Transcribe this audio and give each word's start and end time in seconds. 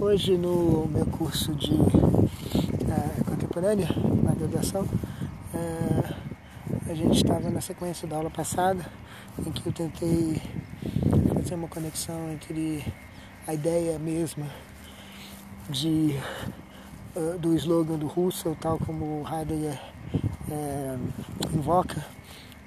Hoje 0.00 0.34
no 0.34 0.88
meu 0.88 1.04
curso 1.04 1.54
de 1.54 1.74
é, 1.74 3.22
contemporânea, 3.22 3.86
na 4.24 4.32
graduação, 4.32 4.88
é, 5.52 6.90
a 6.90 6.94
gente 6.94 7.16
estava 7.16 7.50
na 7.50 7.60
sequência 7.60 8.08
da 8.08 8.16
aula 8.16 8.30
passada, 8.30 8.82
em 9.38 9.52
que 9.52 9.66
eu 9.66 9.72
tentei 9.74 10.40
fazer 11.34 11.54
uma 11.54 11.68
conexão 11.68 12.32
entre 12.32 12.82
a 13.46 13.52
ideia 13.52 13.98
mesma 13.98 14.46
de, 15.68 16.16
uh, 17.14 17.38
do 17.38 17.54
slogan 17.56 17.98
do 17.98 18.06
Russell, 18.06 18.56
tal 18.58 18.78
como 18.78 19.22
Heidegger 19.30 19.78
é, 20.50 20.96
invoca 21.54 22.02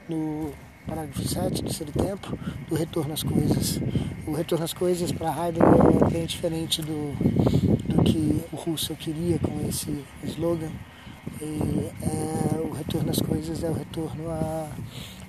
no 0.07 0.53
parágrafo 0.87 1.27
7 1.27 1.63
do 1.63 1.73
Ser 1.73 1.91
Tempo, 1.91 2.37
do 2.67 2.75
retorno 2.75 3.13
às 3.13 3.23
coisas. 3.23 3.79
O 4.27 4.33
retorno 4.33 4.65
às 4.65 4.73
coisas 4.73 5.11
para 5.11 5.29
Heidegger 5.29 6.07
é 6.07 6.09
bem 6.11 6.25
diferente 6.25 6.81
do, 6.81 7.13
do 7.87 8.03
que 8.03 8.43
o 8.51 8.55
Russell 8.55 8.95
queria 8.95 9.39
com 9.39 9.67
esse 9.67 10.03
slogan. 10.23 10.71
E, 11.41 11.89
é, 12.01 12.59
o 12.59 12.71
retorno 12.71 13.11
às 13.11 13.19
coisas 13.19 13.63
é 13.63 13.69
o 13.69 13.73
retorno 13.73 14.29
a, 14.29 14.69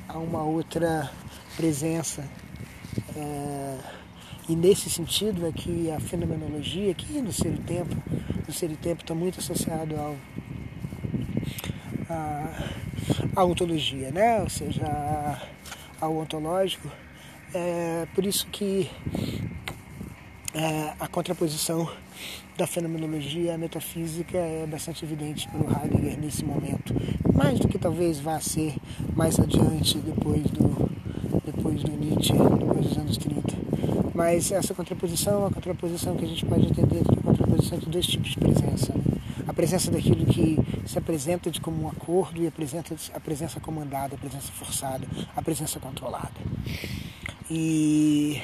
a 0.08 0.18
uma 0.18 0.42
outra 0.42 1.10
presença. 1.56 2.24
É, 3.16 3.78
e 4.48 4.54
nesse 4.54 4.90
sentido 4.90 5.46
é 5.46 5.52
que 5.52 5.90
a 5.90 5.98
fenomenologia, 5.98 6.92
que 6.94 7.20
no 7.20 7.32
Ser 7.32 7.56
Tempo, 7.58 7.96
no 8.46 8.52
Ser 8.52 8.76
Tempo 8.76 9.02
está 9.02 9.14
muito 9.14 9.40
associado 9.40 9.96
ao 9.96 10.14
a, 12.10 12.70
a 13.36 13.44
ontologia, 13.44 14.10
né? 14.10 14.40
ou 14.40 14.48
seja, 14.48 14.82
ao 16.00 16.16
ontológico. 16.16 16.88
É 17.52 18.06
por 18.14 18.24
isso 18.24 18.46
que 18.48 18.90
é, 20.52 20.92
a 20.98 21.08
contraposição 21.08 21.88
da 22.56 22.66
fenomenologia 22.66 23.54
à 23.54 23.58
metafísica 23.58 24.38
é 24.38 24.66
bastante 24.66 25.04
evidente 25.04 25.48
para 25.48 25.60
o 25.60 25.84
Heidegger 25.84 26.18
nesse 26.18 26.44
momento, 26.44 26.94
mais 27.32 27.58
do 27.58 27.66
que 27.66 27.78
talvez 27.78 28.20
vá 28.20 28.38
ser 28.40 28.74
mais 29.14 29.38
adiante 29.40 29.98
depois 29.98 30.42
do, 30.42 30.90
depois 31.44 31.82
do 31.82 31.92
Nietzsche, 31.92 32.32
depois 32.32 32.86
dos 32.86 32.98
anos 32.98 33.16
30. 33.16 33.42
Mas 34.14 34.52
essa 34.52 34.72
contraposição 34.72 35.34
é 35.34 35.38
uma 35.38 35.50
contraposição 35.50 36.16
que 36.16 36.24
a 36.24 36.28
gente 36.28 36.46
pode 36.46 36.66
entender 36.66 37.04
como 37.04 37.20
contraposição 37.22 37.78
de 37.78 37.86
dois 37.86 38.06
tipos 38.06 38.30
de 38.30 38.38
presença. 38.38 38.92
Né? 38.92 39.04
A 39.54 39.62
presença 39.64 39.88
daquilo 39.88 40.26
que 40.26 40.58
se 40.84 40.98
apresenta 40.98 41.48
de 41.48 41.60
como 41.60 41.84
um 41.84 41.88
acordo 41.88 42.42
e 42.42 42.46
apresenta 42.48 42.92
a 43.14 43.20
presença 43.20 43.60
comandada, 43.60 44.16
a 44.16 44.18
presença 44.18 44.50
forçada, 44.50 45.06
a 45.36 45.40
presença 45.40 45.78
controlada. 45.78 46.32
E 47.48 48.42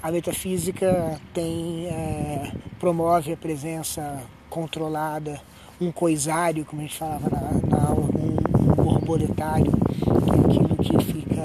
a 0.00 0.12
metafísica 0.12 1.20
tem, 1.34 1.88
é, 1.88 2.52
promove 2.78 3.32
a 3.32 3.36
presença 3.36 4.22
controlada, 4.48 5.40
um 5.80 5.90
coisário, 5.90 6.64
como 6.64 6.82
a 6.82 6.84
gente 6.84 6.96
falava 6.96 7.28
na, 7.28 7.76
na 7.76 7.84
aula, 7.88 8.08
um, 8.14 8.36
um 8.62 8.74
borboletário, 8.76 9.72
que 9.72 10.30
é 10.30 10.38
aquilo 10.38 10.76
que 10.76 11.04
fica 11.04 11.42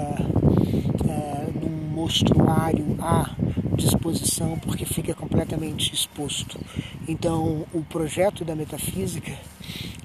é, 1.08 1.48
num 1.60 1.88
mostruário 1.92 2.96
à 3.00 3.28
disposição, 3.74 4.56
porque 4.60 4.86
fica 4.86 5.14
completamente 5.14 5.92
exposto. 5.92 6.60
Então, 7.06 7.66
o 7.74 7.82
projeto 7.82 8.46
da 8.46 8.54
metafísica 8.54 9.30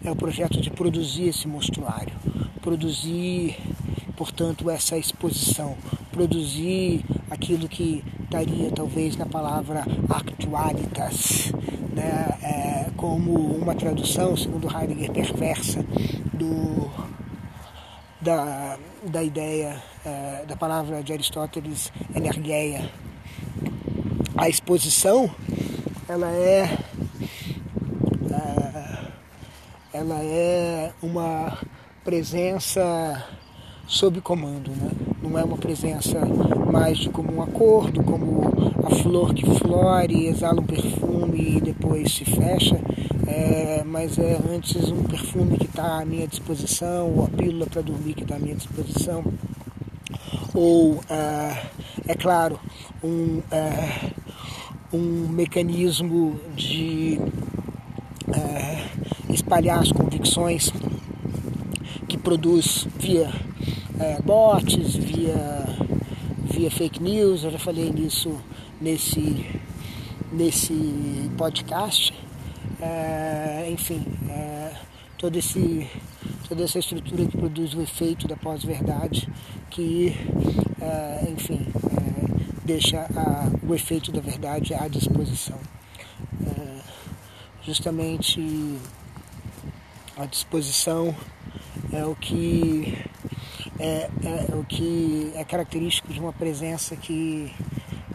é 0.03 0.11
o 0.11 0.15
projeto 0.15 0.59
de 0.59 0.69
produzir 0.69 1.29
esse 1.29 1.47
mostruário, 1.47 2.13
produzir, 2.61 3.57
portanto, 4.17 4.69
essa 4.69 4.97
exposição, 4.97 5.77
produzir 6.11 7.05
aquilo 7.31 7.69
que 7.69 8.03
estaria 8.23 8.69
talvez 8.71 9.15
na 9.15 9.25
palavra 9.25 9.85
actualitas, 10.09 11.53
né, 11.93 12.37
é, 12.43 12.89
como 12.97 13.31
uma 13.31 13.73
tradução, 13.75 14.35
segundo 14.35 14.67
Heidegger, 14.67 15.13
perversa 15.13 15.85
do, 16.33 16.91
da, 18.19 18.77
da 19.05 19.23
ideia, 19.23 19.81
é, 20.05 20.43
da 20.45 20.57
palavra 20.57 21.01
de 21.01 21.13
Aristóteles, 21.13 21.93
energeia. 22.13 22.91
A 24.35 24.49
exposição, 24.49 25.33
ela 26.07 26.29
é 26.29 26.88
ela 29.99 30.23
é 30.23 30.93
uma 31.03 31.57
presença 32.05 33.21
sob 33.85 34.21
comando, 34.21 34.71
né? 34.71 34.91
não 35.21 35.37
é 35.37 35.43
uma 35.43 35.57
presença 35.57 36.21
mais 36.71 36.99
de 36.99 37.09
como 37.09 37.33
um 37.33 37.41
acordo, 37.41 38.01
como 38.03 38.49
a 38.85 38.95
flor 38.95 39.33
que 39.33 39.45
flore, 39.57 40.27
exala 40.27 40.61
um 40.61 40.65
perfume 40.65 41.57
e 41.57 41.61
depois 41.61 42.13
se 42.13 42.23
fecha, 42.23 42.79
é, 43.27 43.83
mas 43.85 44.17
é 44.17 44.39
antes 44.49 44.89
um 44.89 45.03
perfume 45.03 45.57
que 45.57 45.65
está 45.65 45.99
à 45.99 46.05
minha 46.05 46.27
disposição, 46.27 47.13
ou 47.17 47.25
a 47.25 47.27
pílula 47.27 47.65
para 47.65 47.81
dormir 47.81 48.13
que 48.13 48.23
está 48.23 48.37
à 48.37 48.39
minha 48.39 48.55
disposição, 48.55 49.21
ou, 50.53 51.01
é, 51.09 51.61
é 52.07 52.15
claro, 52.15 52.57
um, 53.03 53.41
é, 53.51 54.11
um 54.93 55.27
mecanismo 55.27 56.39
de 56.55 57.19
espalhar 59.39 59.79
as 59.79 59.91
convicções 59.91 60.71
que 62.07 62.17
produz 62.17 62.87
via 62.97 63.31
é, 63.97 64.21
bots, 64.21 64.95
via, 64.95 65.65
via 66.43 66.69
fake 66.69 67.01
news, 67.01 67.43
eu 67.43 67.51
já 67.51 67.59
falei 67.59 67.91
nisso 67.91 68.35
nesse, 68.81 69.45
nesse 70.31 71.31
podcast. 71.37 72.13
É, 72.81 73.69
enfim, 73.71 74.05
é, 74.29 74.73
todo 75.17 75.37
esse, 75.37 75.89
toda 76.47 76.63
essa 76.63 76.79
estrutura 76.79 77.25
que 77.25 77.37
produz 77.37 77.73
o 77.73 77.81
efeito 77.81 78.27
da 78.27 78.35
pós-verdade 78.35 79.27
que, 79.69 80.15
é, 80.81 81.31
enfim, 81.31 81.65
é, 81.75 82.65
deixa 82.65 83.01
a, 83.15 83.49
o 83.65 83.73
efeito 83.73 84.11
da 84.11 84.21
verdade 84.21 84.73
à 84.73 84.87
disposição. 84.87 85.59
É, 86.45 86.79
justamente 87.63 88.79
a 90.19 90.25
disposição 90.25 91.15
é 91.93 92.03
o 92.05 92.13
que 92.13 92.93
é, 93.79 94.09
é, 94.23 94.55
o 94.55 94.65
que 94.65 95.31
é 95.33 95.45
característico 95.45 96.11
de 96.11 96.19
uma 96.19 96.33
presença 96.33 96.95
que 96.97 97.51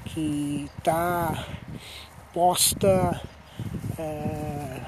que 0.04 0.69
está 0.76 1.47
posta 2.34 3.20
é, 3.98 4.81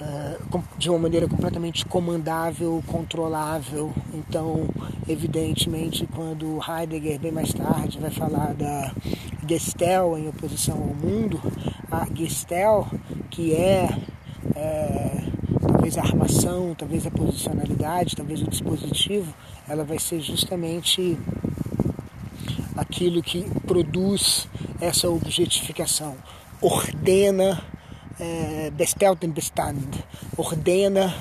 é, 0.00 0.38
de 0.78 0.88
uma 0.88 1.00
maneira 1.00 1.26
completamente 1.26 1.84
comandável, 1.84 2.82
controlável. 2.86 3.92
Então, 4.14 4.68
evidentemente, 5.08 6.06
quando 6.14 6.60
Heidegger, 6.66 7.18
bem 7.18 7.32
mais 7.32 7.52
tarde, 7.52 7.98
vai 7.98 8.10
falar 8.10 8.54
da 8.54 8.94
Gestel 9.46 10.16
em 10.16 10.28
oposição 10.28 10.76
ao 10.76 10.94
mundo, 10.94 11.40
a 11.90 12.06
Gestel, 12.14 12.86
que 13.30 13.54
é, 13.54 13.88
é 14.54 15.11
talvez 15.82 15.98
a 15.98 16.02
armação, 16.02 16.76
talvez 16.78 17.04
a 17.08 17.10
posicionalidade, 17.10 18.14
talvez 18.14 18.40
o 18.40 18.48
dispositivo, 18.48 19.34
ela 19.68 19.82
vai 19.82 19.98
ser 19.98 20.20
justamente 20.20 21.18
aquilo 22.76 23.20
que 23.20 23.42
produz 23.66 24.46
essa 24.80 25.08
objetificação, 25.08 26.16
ordena, 26.60 27.60
é, 28.20 28.70
bestand, 28.70 29.90
ordena 30.36 31.12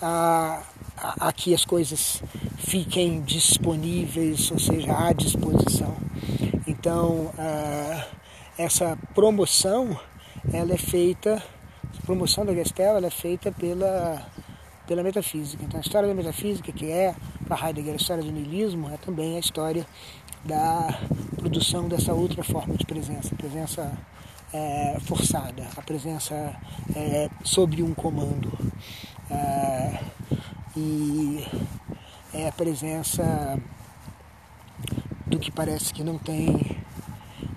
a, 0.00 0.62
a, 0.96 1.28
a 1.28 1.32
que 1.32 1.54
as 1.54 1.66
coisas 1.66 2.22
fiquem 2.56 3.20
disponíveis, 3.20 4.50
ou 4.50 4.58
seja, 4.58 4.96
à 4.96 5.12
disposição. 5.12 5.94
Então, 6.66 7.30
essa 8.56 8.96
promoção 9.14 9.98
ela 10.50 10.72
é 10.72 10.78
feita 10.78 11.42
promoção 12.00 12.44
da 12.44 12.54
Gestel 12.54 12.98
é 12.98 13.10
feita 13.10 13.52
pela, 13.52 14.26
pela 14.86 15.02
metafísica. 15.02 15.64
Então 15.64 15.78
a 15.78 15.80
história 15.80 16.08
da 16.08 16.14
metafísica, 16.14 16.72
que 16.72 16.90
é 16.90 17.14
para 17.46 17.68
Heidegger 17.68 17.92
a 17.92 17.96
história 17.96 18.22
do 18.22 18.30
niilismo, 18.32 18.90
é 18.90 18.96
também 18.96 19.36
a 19.36 19.40
história 19.40 19.86
da 20.44 20.98
produção 21.36 21.88
dessa 21.88 22.12
outra 22.12 22.42
forma 22.42 22.74
de 22.74 22.84
presença, 22.84 23.34
presença 23.34 23.92
é, 24.52 24.98
forçada, 25.00 25.66
a 25.76 25.82
presença 25.82 26.34
é, 26.94 27.28
sobre 27.44 27.82
um 27.82 27.94
comando. 27.94 28.50
É, 29.30 30.00
e 30.76 31.46
é 32.32 32.48
a 32.48 32.52
presença 32.52 33.58
do 35.26 35.38
que 35.38 35.50
parece 35.50 35.92
que 35.92 36.02
não 36.02 36.18
tem 36.18 36.76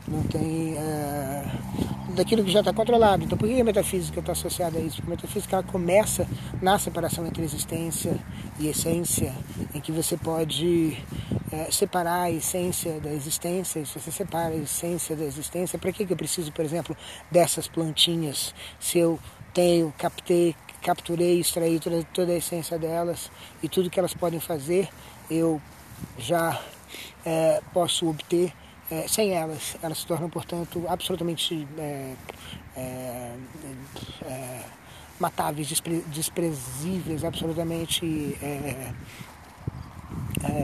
não 0.07 0.21
tem 0.23 0.75
é, 0.77 1.45
daquilo 2.15 2.44
que 2.44 2.51
já 2.51 2.59
está 2.59 2.73
controlado. 2.73 3.23
Então, 3.23 3.38
por 3.38 3.47
que 3.47 3.59
a 3.59 3.63
metafísica 3.63 4.19
está 4.19 4.31
associada 4.31 4.77
a 4.77 4.81
isso? 4.81 4.97
Porque 4.97 5.11
a 5.11 5.15
metafísica 5.15 5.55
ela 5.55 5.63
começa 5.63 6.27
na 6.61 6.77
separação 6.77 7.25
entre 7.25 7.44
existência 7.44 8.19
e 8.59 8.67
essência, 8.67 9.33
em 9.73 9.79
que 9.79 9.91
você 9.91 10.17
pode 10.17 10.97
é, 11.51 11.71
separar 11.71 12.23
a 12.23 12.31
essência 12.31 13.00
da 13.00 13.11
existência. 13.11 13.85
Se 13.85 14.00
você 14.00 14.11
separa 14.11 14.53
a 14.53 14.57
essência 14.57 15.15
da 15.15 15.23
existência, 15.23 15.79
para 15.79 15.91
que, 15.91 16.05
que 16.05 16.13
eu 16.13 16.17
preciso, 16.17 16.51
por 16.51 16.65
exemplo, 16.65 16.95
dessas 17.31 17.67
plantinhas? 17.67 18.53
Se 18.79 18.97
eu 19.00 19.19
tenho, 19.53 19.94
captei, 19.97 20.55
capturei, 20.81 21.39
extraí 21.39 21.79
toda, 21.79 22.03
toda 22.13 22.31
a 22.33 22.35
essência 22.35 22.77
delas 22.77 23.31
e 23.61 23.69
tudo 23.69 23.89
que 23.89 24.00
elas 24.00 24.13
podem 24.13 24.39
fazer, 24.39 24.89
eu 25.29 25.61
já 26.17 26.59
é, 27.25 27.61
posso 27.73 28.09
obter 28.09 28.53
é, 28.91 29.07
sem 29.07 29.31
elas. 29.31 29.75
Elas 29.81 30.00
se 30.00 30.06
tornam, 30.06 30.30
portanto, 30.30 30.83
absolutamente 30.88 31.68
é, 31.77 32.13
é, 32.75 33.35
é 34.25 34.63
matáveis, 35.19 35.68
despre, 35.68 36.03
desprezíveis, 36.07 37.24
absolutamente 37.24 38.38
é, 38.41 38.91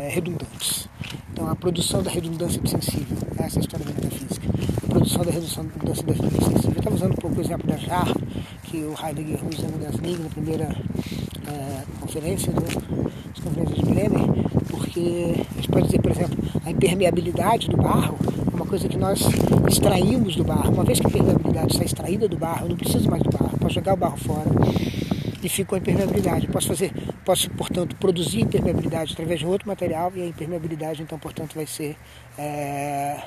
redundantes. 0.09 0.89
Então, 1.31 1.49
a 1.49 1.55
produção 1.55 2.03
da 2.03 2.11
redundância 2.11 2.61
sensível, 2.65 3.17
essa 3.37 3.57
é 3.57 3.59
a 3.59 3.61
história 3.61 3.85
da 3.85 3.93
metafísica. 3.93 4.47
A 4.83 4.87
produção 4.89 5.23
da 5.23 5.31
redundância 5.31 6.03
da 6.03 6.13
redundância 6.13 6.51
sensível. 6.51 6.71
Eu 6.73 6.79
estava 6.79 6.95
usando 6.95 7.11
um 7.11 7.15
pouco 7.15 7.37
o 7.37 7.41
exemplo 7.41 7.67
da 7.67 7.77
jarra, 7.77 8.15
que 8.63 8.77
o 8.77 8.93
Heidegger 9.01 9.39
usa 9.45 9.67
no 9.67 9.77
Gasling, 9.77 10.17
na 10.17 10.29
primeira 10.29 10.75
conferência, 11.99 12.51
do, 12.51 12.61
das 12.61 13.43
conferências 13.43 13.77
de 13.77 13.85
Bremer, 13.85 14.21
porque 14.99 15.45
a 15.51 15.55
gente 15.55 15.69
pode 15.69 15.85
dizer, 15.85 16.01
por 16.01 16.11
exemplo, 16.11 16.37
a 16.65 16.71
impermeabilidade 16.71 17.69
do 17.69 17.77
barro 17.77 18.17
é 18.51 18.55
uma 18.55 18.65
coisa 18.65 18.87
que 18.87 18.97
nós 18.97 19.21
extraímos 19.69 20.35
do 20.35 20.43
barro. 20.43 20.73
Uma 20.73 20.83
vez 20.83 20.99
que 20.99 21.07
a 21.07 21.09
impermeabilidade 21.09 21.73
está 21.73 21.85
extraída 21.85 22.27
do 22.27 22.37
barro, 22.37 22.65
eu 22.65 22.69
não 22.69 22.75
preciso 22.75 23.09
mais 23.09 23.23
do 23.23 23.29
barro, 23.29 23.57
posso 23.57 23.75
jogar 23.75 23.93
o 23.93 23.97
barro 23.97 24.17
fora 24.17 24.49
e 25.41 25.47
fico 25.47 25.69
com 25.69 25.75
a 25.75 25.77
impermeabilidade. 25.77 26.47
Posso 26.47 26.67
fazer, 26.67 26.91
posso, 27.23 27.49
portanto, 27.51 27.95
produzir 27.95 28.41
impermeabilidade 28.41 29.13
através 29.13 29.39
de 29.39 29.45
outro 29.45 29.67
material 29.67 30.11
e 30.15 30.21
a 30.21 30.25
impermeabilidade, 30.25 31.01
então, 31.01 31.17
portanto, 31.17 31.55
vai 31.55 31.65
ser, 31.65 31.95
é, 32.37 33.21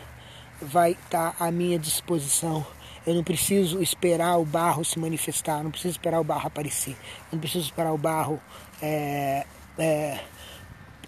vai 0.61 0.93
estar 0.93 1.35
à 1.41 1.51
minha 1.51 1.79
disposição. 1.79 2.65
Eu 3.07 3.15
não 3.15 3.25
preciso 3.25 3.83
esperar 3.83 4.37
o 4.37 4.45
barro 4.45 4.85
se 4.85 4.99
manifestar, 4.99 5.65
não 5.65 5.71
preciso 5.73 5.93
esperar 5.93 6.21
o 6.21 6.25
barro 6.25 6.47
aparecer, 6.47 6.97
não 7.33 7.39
preciso 7.39 7.65
esperar 7.65 7.93
o 7.93 7.99
barro 7.99 8.39
é, 8.81 9.45
é, 9.79 10.19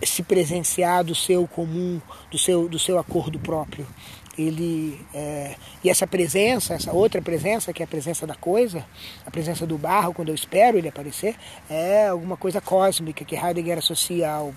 se 0.03 0.23
presenciar 0.23 1.05
do 1.05 1.15
seu 1.15 1.47
comum, 1.47 2.01
do 2.31 2.39
seu, 2.39 2.69
do 2.69 2.79
seu 2.79 2.99
acordo 2.99 3.39
próprio. 3.39 3.87
Ele, 4.37 5.01
é, 5.15 5.55
e 5.83 5.89
essa 5.89 6.07
presença, 6.07 6.75
essa 6.75 6.93
outra 6.93 7.23
presença, 7.23 7.73
que 7.73 7.83
é 7.83 7.85
a 7.85 7.89
presença 7.89 8.27
da 8.27 8.35
coisa, 8.35 8.85
a 9.25 9.31
presença 9.31 9.65
do 9.65 9.79
barro, 9.79 10.13
quando 10.13 10.31
eu 10.31 10.35
espero 10.35 10.77
ele 10.77 10.89
aparecer, 10.89 11.37
é 11.71 12.09
alguma 12.09 12.37
coisa 12.37 12.61
cósmica 12.61 13.25
que 13.25 13.37
Heidegger 13.37 13.79
associa 13.79 14.31
ao 14.31 14.53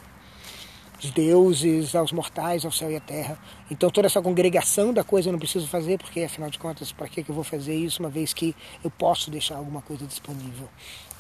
os 1.04 1.12
deuses, 1.12 1.96
aos 1.96 2.12
mortais, 2.12 2.66
ao 2.66 2.72
céu 2.72 2.92
e 2.92 2.96
à 2.96 3.00
terra. 3.00 3.38
Então 3.70 3.90
toda 3.90 4.08
essa 4.08 4.22
congregação 4.22 4.92
da 4.92 5.04
coisa 5.04 5.30
eu 5.30 5.32
não 5.32 5.40
preciso 5.40 5.68
fazer, 5.68 5.98
porque 6.00 6.22
afinal 6.22 6.50
de 6.50 6.58
contas, 6.58 6.92
para 6.92 7.08
que 7.08 7.24
eu 7.28 7.36
vou 7.36 7.44
fazer 7.44 7.76
isso, 7.76 8.02
uma 8.02 8.10
vez 8.10 8.34
que 8.34 8.56
eu 8.84 8.90
posso 8.90 9.30
deixar 9.30 9.58
alguma 9.58 9.82
coisa 9.82 10.06
disponível? 10.06 10.68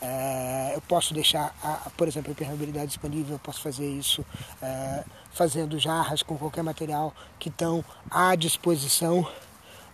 É, 0.01 0.73
eu 0.75 0.81
posso 0.81 1.13
deixar, 1.13 1.55
a, 1.63 1.89
por 1.97 2.07
exemplo, 2.07 2.29
a 2.29 2.31
impermeabilidade 2.31 2.87
disponível, 2.87 3.35
eu 3.35 3.39
posso 3.39 3.61
fazer 3.61 3.89
isso 3.89 4.23
é, 4.61 5.03
fazendo 5.31 5.79
jarras 5.79 6.21
com 6.21 6.37
qualquer 6.37 6.63
material 6.63 7.13
que 7.39 7.49
estão 7.49 7.83
à 8.09 8.35
disposição 8.35 9.27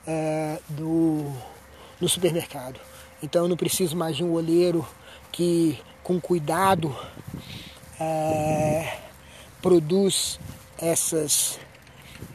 é, 0.05 0.59
do, 0.69 1.31
no 1.99 2.09
supermercado. 2.09 2.79
Então 3.21 3.43
eu 3.43 3.47
não 3.47 3.55
preciso 3.55 3.95
mais 3.95 4.17
de 4.17 4.23
um 4.23 4.33
olheiro 4.33 4.85
que, 5.31 5.79
com 6.03 6.19
cuidado, 6.19 6.93
é, 7.99 8.97
produz 9.61 10.39
essas 10.77 11.57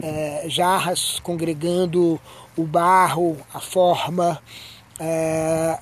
é, 0.01 0.45
jarras 0.47 1.19
congregando 1.19 2.19
o 2.57 2.63
barro, 2.63 3.37
a 3.53 3.59
forma, 3.59 4.41
é, 4.99 5.79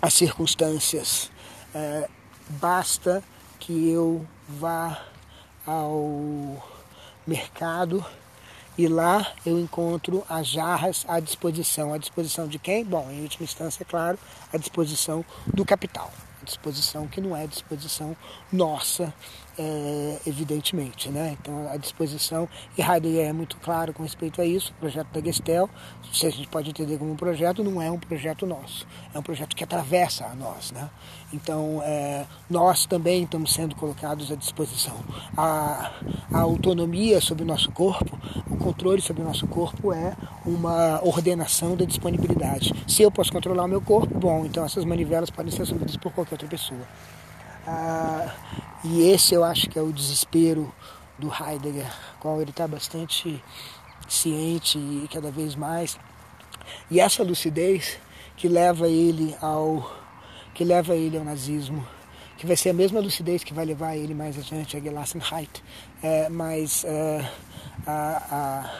as 0.00 0.14
circunstâncias. 0.14 1.30
É, 1.74 2.08
basta 2.48 3.22
que 3.58 3.90
eu 3.90 4.26
vá 4.48 5.00
ao 5.66 6.62
mercado 7.26 8.04
e 8.76 8.88
lá 8.88 9.34
eu 9.44 9.58
encontro 9.58 10.24
as 10.28 10.46
jarras 10.46 11.04
à 11.06 11.20
disposição. 11.20 11.92
À 11.92 11.98
disposição 11.98 12.48
de 12.48 12.58
quem? 12.58 12.84
Bom, 12.84 13.10
em 13.10 13.22
última 13.22 13.44
instância, 13.44 13.82
é 13.82 13.84
claro, 13.84 14.18
à 14.52 14.56
disposição 14.56 15.24
do 15.46 15.64
capital. 15.64 16.10
Disposição 16.42 17.06
que 17.06 17.20
não 17.20 17.36
é 17.36 17.46
disposição 17.46 18.16
nossa, 18.50 19.12
é, 19.60 20.18
evidentemente. 20.26 21.10
Né? 21.10 21.36
Então, 21.38 21.68
a 21.70 21.76
disposição, 21.76 22.48
e 22.78 22.82
Heidegger 22.82 23.28
é 23.28 23.32
muito 23.32 23.58
claro 23.58 23.92
com 23.92 24.02
respeito 24.02 24.40
a 24.40 24.44
isso, 24.44 24.72
o 24.72 24.80
projeto 24.80 25.08
da 25.08 25.20
Gestel, 25.20 25.68
se 26.12 26.26
a 26.26 26.30
gente 26.30 26.48
pode 26.48 26.70
entender 26.70 26.96
como 26.96 27.12
um 27.12 27.16
projeto, 27.16 27.62
não 27.62 27.80
é 27.80 27.90
um 27.90 27.98
projeto 27.98 28.46
nosso, 28.46 28.86
é 29.14 29.18
um 29.18 29.22
projeto 29.22 29.54
que 29.54 29.62
atravessa 29.62 30.24
a 30.24 30.34
nós. 30.34 30.72
Né? 30.72 30.88
Então, 31.32 31.82
é, 31.84 32.24
nós 32.48 32.86
também 32.86 33.24
estamos 33.24 33.52
sendo 33.52 33.76
colocados 33.76 34.32
à 34.32 34.34
disposição. 34.34 34.96
A, 35.36 35.92
a 36.32 36.40
autonomia 36.40 37.20
sobre 37.20 37.44
o 37.44 37.46
nosso 37.46 37.70
corpo, 37.70 38.18
o 38.50 38.56
controle 38.56 39.02
sobre 39.02 39.22
o 39.22 39.26
nosso 39.26 39.46
corpo 39.46 39.92
é 39.92 40.16
uma 40.46 41.04
ordenação 41.04 41.76
da 41.76 41.84
disponibilidade. 41.84 42.72
Se 42.88 43.02
eu 43.02 43.10
posso 43.10 43.30
controlar 43.30 43.64
o 43.64 43.68
meu 43.68 43.82
corpo, 43.82 44.18
bom, 44.18 44.46
então 44.46 44.64
essas 44.64 44.84
manivelas 44.86 45.28
podem 45.28 45.52
ser 45.52 45.62
assumidas 45.62 45.96
por 45.96 46.12
qualquer 46.12 46.34
outra 46.34 46.48
pessoa. 46.48 46.80
Ah, 47.66 48.34
e 48.84 49.10
esse 49.10 49.34
eu 49.34 49.44
acho 49.44 49.68
que 49.68 49.78
é 49.78 49.82
o 49.82 49.92
desespero 49.92 50.72
do 51.18 51.28
Heidegger, 51.28 51.86
qual 52.18 52.40
ele 52.40 52.50
está 52.50 52.66
bastante 52.66 53.42
ciente 54.08 54.78
e 54.78 55.08
cada 55.12 55.30
vez 55.30 55.54
mais. 55.54 55.98
E 56.90 57.00
essa 57.00 57.22
lucidez 57.22 57.98
que 58.36 58.48
leva 58.48 58.88
ele 58.88 59.36
ao 59.40 59.98
que 60.54 60.64
leva 60.64 60.94
ele 60.94 61.16
ao 61.16 61.24
nazismo, 61.24 61.86
que 62.36 62.46
vai 62.46 62.56
ser 62.56 62.70
a 62.70 62.74
mesma 62.74 63.00
lucidez 63.00 63.44
que 63.44 63.54
vai 63.54 63.64
levar 63.64 63.96
ele 63.96 64.14
mais 64.14 64.36
adiante 64.38 64.76
a 64.76 64.80
Gelassenheit, 64.80 65.62
é, 66.02 66.28
mas 66.28 66.84
é, 66.84 67.30
a, 67.86 68.72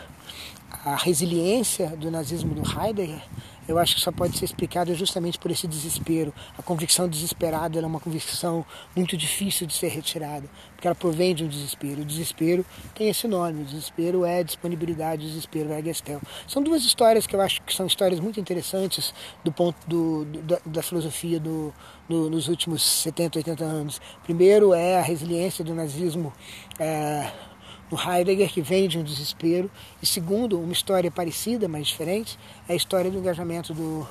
a, 0.85 0.93
a 0.93 0.97
resiliência 0.97 1.89
do 1.89 2.11
nazismo 2.11 2.55
do 2.55 2.63
Heidegger 2.63 3.23
eu 3.71 3.79
acho 3.79 3.95
que 3.95 4.01
só 4.01 4.11
pode 4.11 4.37
ser 4.37 4.47
explicado 4.47 4.93
justamente 4.95 5.39
por 5.39 5.51
esse 5.51 5.67
desespero. 5.69 6.35
A 6.59 6.63
convicção 6.63 7.09
desesperada 7.09 7.79
é 7.79 7.87
uma 7.87 8.01
convicção 8.01 8.67
muito 8.97 9.17
difícil 9.17 9.65
de 9.65 9.73
ser 9.73 9.89
retirada, 9.89 10.49
porque 10.75 10.89
ela 10.89 10.95
provém 10.95 11.35
de 11.35 11.45
um 11.45 11.49
desespero. 11.49 12.03
O 12.03 12.05
desespero 12.05 12.67
tem 12.97 13.09
esse 13.09 13.29
nome, 13.29 13.63
o 13.63 13.65
desespero 13.65 14.25
é 14.25 14.43
disponibilidade, 14.43 15.25
o 15.25 15.29
desespero 15.29 15.73
é 15.73 15.81
gestel. 15.81 16.21
São 16.49 16.61
duas 16.61 16.85
histórias 16.85 17.29
que 17.29 17.37
eu 17.37 17.41
acho 17.41 17.63
que 17.63 17.73
são 17.73 17.87
histórias 17.87 18.19
muito 18.19 18.41
interessantes 18.41 19.15
do 19.45 19.53
ponto 19.53 19.79
do, 19.87 20.25
do 20.25 20.43
da, 20.43 20.59
da, 20.67 20.83
filosofia 20.83 21.39
do, 21.39 21.73
do, 22.09 22.29
nos 22.29 22.49
últimos 22.49 22.83
70, 22.83 23.39
80 23.39 23.65
anos. 23.65 24.01
Primeiro 24.25 24.75
é 24.75 24.99
a 24.99 25.03
resiliência 25.03 25.65
do 25.65 25.77
nazismo. 25.77 26.33
É, 26.77 27.31
no 27.91 27.99
Heidegger, 27.99 28.49
que 28.51 28.63
vem 28.63 28.89
de 28.89 28.99
um 28.99 29.03
desespero, 29.03 29.71
e 30.03 30.07
segundo, 30.07 30.61
uma 30.61 30.73
história 30.73 31.11
parecida, 31.11 31.69
mas 31.69 31.89
diferente, 31.89 32.39
é 32.69 32.73
a 32.73 32.77
história 32.77 33.11
do 33.11 33.19
engajamento 33.19 33.75
do, 33.75 34.07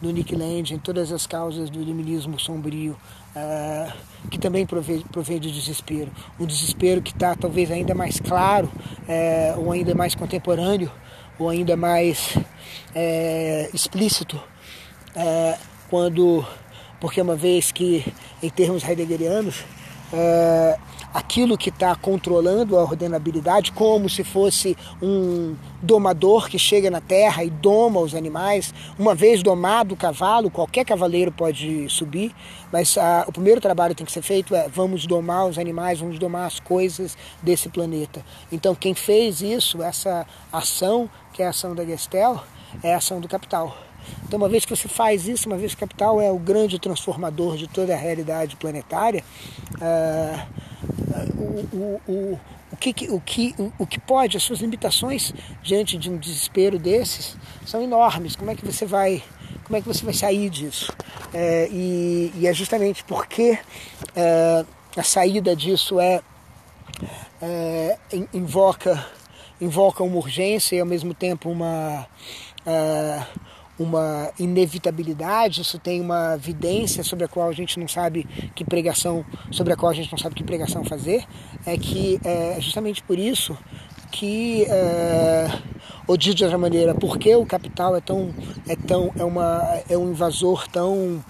do 0.00 0.10
Nick 0.10 0.34
Land 0.34 0.74
em 0.74 0.78
todas 0.78 1.12
as 1.12 1.26
causas 1.26 1.70
do 1.70 1.80
iluminismo 1.80 2.38
sombrio, 2.38 2.96
uh, 3.36 3.92
que 4.28 4.38
também 4.38 4.66
provém, 4.66 5.00
provém 5.12 5.38
do 5.38 5.50
desespero. 5.50 6.10
Um 6.38 6.46
desespero 6.46 7.00
que 7.00 7.12
está 7.12 7.34
talvez 7.34 7.70
ainda 7.70 7.94
mais 7.94 8.18
claro, 8.18 8.66
uh, 8.66 9.60
ou 9.60 9.72
ainda 9.72 9.94
mais 9.94 10.14
contemporâneo, 10.14 10.90
ou 11.38 11.48
ainda 11.48 11.76
mais 11.76 12.36
uh, 12.36 13.74
explícito, 13.74 14.40
quando, 15.90 16.44
porque 16.98 17.20
uma 17.20 17.36
vez 17.36 17.70
que, 17.70 18.02
em 18.42 18.48
termos 18.48 18.82
heideggerianos, 18.82 19.62
aquilo 21.12 21.58
que 21.58 21.68
está 21.68 21.94
controlando 21.94 22.76
a 22.76 22.82
ordenabilidade, 22.82 23.72
como 23.72 24.08
se 24.08 24.24
fosse 24.24 24.76
um 25.00 25.54
domador 25.80 26.48
que 26.48 26.58
chega 26.58 26.90
na 26.90 27.00
terra 27.00 27.44
e 27.44 27.50
doma 27.50 28.00
os 28.00 28.14
animais. 28.14 28.72
Uma 28.98 29.14
vez 29.14 29.42
domado 29.42 29.94
o 29.94 29.96
cavalo, 29.96 30.50
qualquer 30.50 30.84
cavaleiro 30.84 31.30
pode 31.30 31.88
subir, 31.88 32.34
mas 32.72 32.96
ah, 32.96 33.24
o 33.26 33.32
primeiro 33.32 33.60
trabalho 33.60 33.94
que 33.94 33.98
tem 33.98 34.06
que 34.06 34.12
ser 34.12 34.22
feito 34.22 34.54
é 34.54 34.68
vamos 34.68 35.06
domar 35.06 35.46
os 35.46 35.58
animais, 35.58 36.00
vamos 36.00 36.18
domar 36.18 36.46
as 36.46 36.58
coisas 36.60 37.16
desse 37.42 37.68
planeta. 37.68 38.24
Então, 38.50 38.74
quem 38.74 38.94
fez 38.94 39.42
isso, 39.42 39.82
essa 39.82 40.26
ação, 40.52 41.10
que 41.32 41.42
é 41.42 41.46
a 41.46 41.50
ação 41.50 41.74
da 41.74 41.84
Gestel, 41.84 42.42
é 42.82 42.94
a 42.94 42.98
ação 42.98 43.20
do 43.20 43.28
capital. 43.28 43.76
Então, 44.26 44.38
uma 44.38 44.48
vez 44.48 44.64
que 44.64 44.74
você 44.74 44.88
faz 44.88 45.28
isso, 45.28 45.48
uma 45.48 45.56
vez 45.56 45.74
que 45.74 45.84
o 45.84 45.86
capital 45.86 46.20
é 46.20 46.30
o 46.30 46.38
grande 46.38 46.78
transformador 46.78 47.56
de 47.56 47.68
toda 47.68 47.92
a 47.92 47.96
realidade 47.96 48.56
planetária, 48.56 49.22
uh, 49.74 50.71
o, 51.36 52.00
o, 52.08 52.40
o, 52.72 52.76
que, 52.76 53.10
o, 53.10 53.20
que, 53.20 53.54
o, 53.58 53.72
o 53.78 53.86
que 53.86 54.00
pode, 54.00 54.36
as 54.36 54.42
suas 54.42 54.60
limitações 54.60 55.32
diante 55.62 55.96
de 55.96 56.10
um 56.10 56.16
desespero 56.16 56.78
desses 56.78 57.36
são 57.66 57.82
enormes. 57.82 58.36
Como 58.36 58.50
é 58.50 58.54
que 58.54 58.64
você 58.64 58.86
vai, 58.86 59.22
como 59.64 59.76
é 59.76 59.80
que 59.80 59.86
você 59.86 60.04
vai 60.04 60.14
sair 60.14 60.48
disso? 60.50 60.92
É, 61.32 61.68
e, 61.70 62.32
e, 62.36 62.46
é 62.46 62.52
justamente 62.52 63.04
porque 63.04 63.58
é, 64.14 64.64
a 64.96 65.02
saída 65.02 65.54
disso 65.54 66.00
é, 66.00 66.20
é 67.40 67.98
invoca, 68.32 69.06
invoca 69.60 70.02
uma 70.02 70.16
urgência 70.16 70.76
e 70.76 70.80
ao 70.80 70.86
mesmo 70.86 71.14
tempo 71.14 71.50
uma 71.50 72.06
é, 72.66 73.26
uma 73.82 74.30
inevitabilidade, 74.38 75.60
isso 75.60 75.78
tem 75.78 76.00
uma 76.00 76.34
evidência 76.34 77.02
sobre 77.02 77.24
a 77.24 77.28
qual 77.28 77.48
a 77.48 77.52
gente 77.52 77.78
não 77.78 77.88
sabe 77.88 78.24
que 78.54 78.64
pregação, 78.64 79.24
sobre 79.50 79.72
a 79.72 79.76
qual 79.76 79.90
a 79.90 79.94
gente 79.94 80.10
não 80.10 80.18
sabe 80.18 80.34
que 80.34 80.44
pregação 80.44 80.84
fazer, 80.84 81.24
é 81.66 81.76
que 81.76 82.20
é 82.24 82.60
justamente 82.60 83.02
por 83.02 83.18
isso 83.18 83.56
que 84.10 84.64
é, 84.64 85.48
ou 86.06 86.16
de 86.16 86.30
outra 86.30 86.58
maneira, 86.58 86.94
porque 86.94 87.34
o 87.34 87.46
capital 87.46 87.96
é 87.96 88.00
tão 88.00 88.32
é 88.68 88.76
tão 88.76 89.10
é 89.18 89.24
uma 89.24 89.82
é 89.88 89.96
um 89.96 90.10
invasor 90.10 90.68
tão 90.68 91.24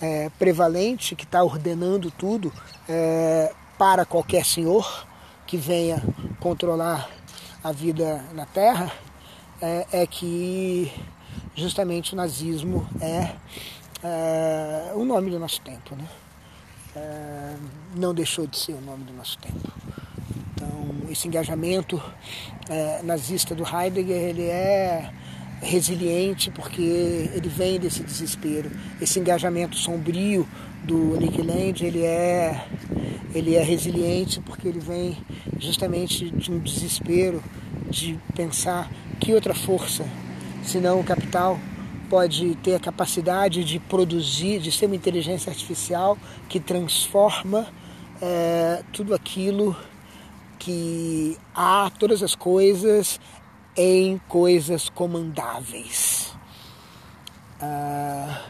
é, 0.00 0.30
prevalente 0.38 1.16
que 1.16 1.24
está 1.24 1.42
ordenando 1.42 2.10
tudo 2.10 2.52
é, 2.88 3.52
para 3.78 4.04
qualquer 4.04 4.44
senhor 4.44 5.06
que 5.46 5.56
venha 5.56 6.02
controlar 6.40 7.08
a 7.62 7.72
vida 7.72 8.24
na 8.34 8.44
Terra, 8.46 8.92
é, 9.60 9.86
é 9.92 10.06
que 10.06 10.92
justamente 11.56 12.12
o 12.12 12.16
nazismo 12.16 12.86
é, 13.00 13.32
é 14.04 14.92
o 14.94 15.04
nome 15.04 15.30
do 15.30 15.38
nosso 15.38 15.60
tempo. 15.62 15.96
Né? 15.96 16.04
É, 16.94 17.56
não 17.96 18.14
deixou 18.14 18.46
de 18.46 18.56
ser 18.58 18.72
o 18.72 18.80
nome 18.80 19.04
do 19.04 19.12
nosso 19.12 19.38
tempo. 19.38 19.72
Então, 20.54 21.10
esse 21.10 21.26
engajamento 21.26 22.00
é, 22.68 23.02
nazista 23.02 23.54
do 23.54 23.64
Heidegger, 23.64 24.16
ele 24.16 24.44
é 24.44 25.10
resiliente 25.60 26.50
porque 26.50 26.82
ele 26.82 27.48
vem 27.48 27.80
desse 27.80 28.02
desespero. 28.02 28.70
Esse 29.00 29.18
engajamento 29.18 29.76
sombrio 29.76 30.46
do 30.84 31.18
Nick 31.18 31.40
Land, 31.40 31.84
ele 31.84 32.04
é, 32.04 32.66
ele 33.34 33.54
é 33.54 33.62
resiliente 33.62 34.40
porque 34.40 34.68
ele 34.68 34.80
vem 34.80 35.16
justamente 35.58 36.30
de 36.30 36.52
um 36.52 36.58
desespero 36.58 37.42
de 37.90 38.18
pensar 38.34 38.90
que 39.18 39.32
outra 39.32 39.54
força 39.54 40.04
senão 40.66 41.00
o 41.00 41.04
capital 41.04 41.58
pode 42.10 42.54
ter 42.56 42.74
a 42.74 42.80
capacidade 42.80 43.64
de 43.64 43.78
produzir, 43.78 44.60
de 44.60 44.70
ser 44.70 44.86
uma 44.86 44.96
inteligência 44.96 45.50
artificial 45.50 46.16
que 46.48 46.60
transforma 46.60 47.66
é, 48.20 48.82
tudo 48.92 49.14
aquilo 49.14 49.76
que 50.58 51.36
há, 51.54 51.90
todas 51.98 52.22
as 52.22 52.34
coisas, 52.34 53.20
em 53.76 54.18
coisas 54.28 54.88
comandáveis. 54.88 56.34
Ah, 57.60 58.42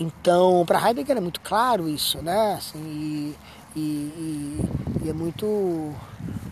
então, 0.00 0.64
para 0.66 0.88
Heidegger 0.88 1.16
é 1.16 1.20
muito 1.20 1.40
claro 1.40 1.88
isso, 1.88 2.20
né? 2.22 2.54
Assim, 2.54 2.78
e, 2.78 3.36
e, 3.76 4.60
e, 5.02 5.08
é 5.08 5.12
muito 5.12 5.92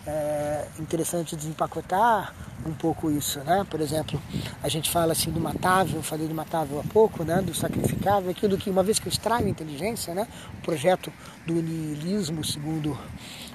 é, 0.06 0.66
interessante 0.78 1.36
desempacotar 1.36 2.34
um 2.66 2.72
pouco 2.72 3.10
isso, 3.10 3.40
né? 3.40 3.66
Por 3.68 3.80
exemplo, 3.80 4.20
a 4.62 4.68
gente 4.68 4.90
fala 4.90 5.12
assim 5.12 5.30
do 5.30 5.40
matável, 5.40 6.02
falei 6.02 6.28
do 6.28 6.34
matável 6.34 6.80
há 6.80 6.84
pouco, 6.84 7.24
né? 7.24 7.40
Do 7.42 7.54
sacrificável, 7.54 8.30
aquilo 8.30 8.56
que 8.56 8.70
uma 8.70 8.82
vez 8.82 8.98
que 8.98 9.08
eu 9.08 9.12
extraio 9.12 9.46
a 9.46 9.48
inteligência, 9.48 10.14
né? 10.14 10.26
O 10.58 10.62
projeto 10.62 11.12
do 11.46 11.54
niilismo, 11.54 12.44
segundo 12.44 12.96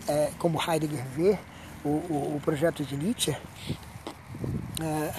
é, 0.08 0.32
como 0.38 0.60
Heidegger 0.62 1.06
vê, 1.16 1.40
o, 1.84 1.90
o, 1.90 2.36
o 2.36 2.42
projeto 2.44 2.84
de 2.84 2.98
Nietzsche, 2.98 3.36
é, 4.82 5.14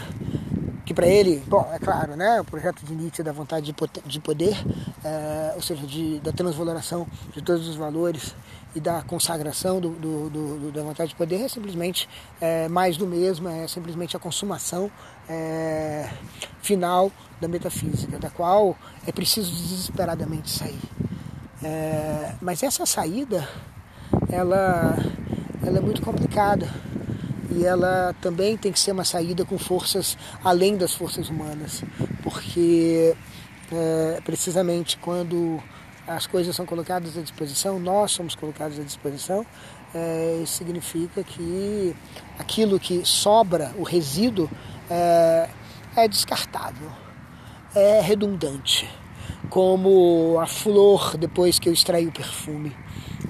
que 0.88 0.94
para 0.94 1.06
ele, 1.06 1.44
bom, 1.46 1.68
é 1.70 1.78
claro, 1.78 2.16
né, 2.16 2.40
o 2.40 2.44
projeto 2.46 2.82
de 2.82 2.94
Nietzsche 2.94 3.22
da 3.22 3.30
vontade 3.30 3.74
de 4.06 4.20
poder, 4.20 4.56
é, 5.04 5.52
ou 5.54 5.60
seja, 5.60 5.86
de, 5.86 6.18
da 6.20 6.32
transvaloração 6.32 7.06
de 7.34 7.42
todos 7.42 7.68
os 7.68 7.76
valores 7.76 8.34
e 8.74 8.80
da 8.80 9.02
consagração 9.02 9.82
do, 9.82 9.90
do, 9.90 10.30
do, 10.30 10.72
da 10.72 10.82
vontade 10.82 11.10
de 11.10 11.14
poder 11.14 11.42
é 11.42 11.48
simplesmente 11.48 12.08
é, 12.40 12.68
mais 12.68 12.96
do 12.96 13.06
mesmo, 13.06 13.50
é 13.50 13.68
simplesmente 13.68 14.16
a 14.16 14.18
consumação 14.18 14.90
é, 15.28 16.08
final 16.62 17.12
da 17.38 17.48
metafísica, 17.48 18.18
da 18.18 18.30
qual 18.30 18.74
é 19.06 19.12
preciso 19.12 19.52
desesperadamente 19.52 20.48
sair. 20.50 20.80
Mas 22.40 22.62
essa 22.62 22.86
saída, 22.86 23.46
ela, 24.30 24.96
ela 25.62 25.76
é 25.76 25.80
muito 25.82 26.00
complicada 26.00 26.66
e 27.50 27.64
ela 27.64 28.14
também 28.20 28.56
tem 28.56 28.72
que 28.72 28.78
ser 28.78 28.92
uma 28.92 29.04
saída 29.04 29.44
com 29.44 29.58
forças 29.58 30.16
além 30.44 30.76
das 30.76 30.94
forças 30.94 31.28
humanas, 31.28 31.82
porque 32.22 33.14
é, 33.72 34.20
precisamente 34.24 34.98
quando 34.98 35.62
as 36.06 36.26
coisas 36.26 36.54
são 36.54 36.64
colocadas 36.64 37.16
à 37.16 37.20
disposição, 37.20 37.78
nós 37.78 38.12
somos 38.12 38.34
colocados 38.34 38.78
à 38.78 38.82
disposição, 38.82 39.44
é, 39.94 40.40
isso 40.42 40.54
significa 40.54 41.22
que 41.22 41.94
aquilo 42.38 42.78
que 42.78 43.04
sobra, 43.04 43.72
o 43.76 43.82
resíduo, 43.82 44.50
é, 44.90 45.48
é 45.96 46.08
descartável, 46.08 46.90
é 47.74 48.00
redundante, 48.00 48.88
como 49.48 50.38
a 50.40 50.46
flor 50.46 51.16
depois 51.16 51.58
que 51.58 51.68
eu 51.68 51.72
extraí 51.72 52.06
o 52.06 52.12
perfume, 52.12 52.74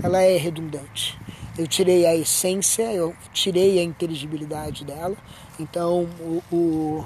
ela 0.02 0.22
é 0.22 0.37
redundante 0.37 1.18
eu 1.58 1.66
tirei 1.66 2.06
a 2.06 2.14
essência, 2.14 2.92
eu 2.92 3.14
tirei 3.32 3.80
a 3.80 3.82
inteligibilidade 3.82 4.84
dela, 4.84 5.16
então 5.58 6.08
o, 6.20 6.42
o, 6.50 7.04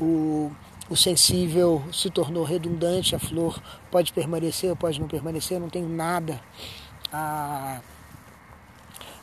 o, 0.00 0.52
o 0.90 0.96
sensível 0.96 1.82
se 1.92 2.10
tornou 2.10 2.42
redundante, 2.44 3.14
a 3.14 3.18
flor 3.18 3.62
pode 3.90 4.12
permanecer 4.12 4.74
pode 4.76 5.00
não 5.00 5.06
permanecer, 5.06 5.60
não 5.60 5.70
tem 5.70 5.84
nada 5.84 6.40
a, 7.12 7.80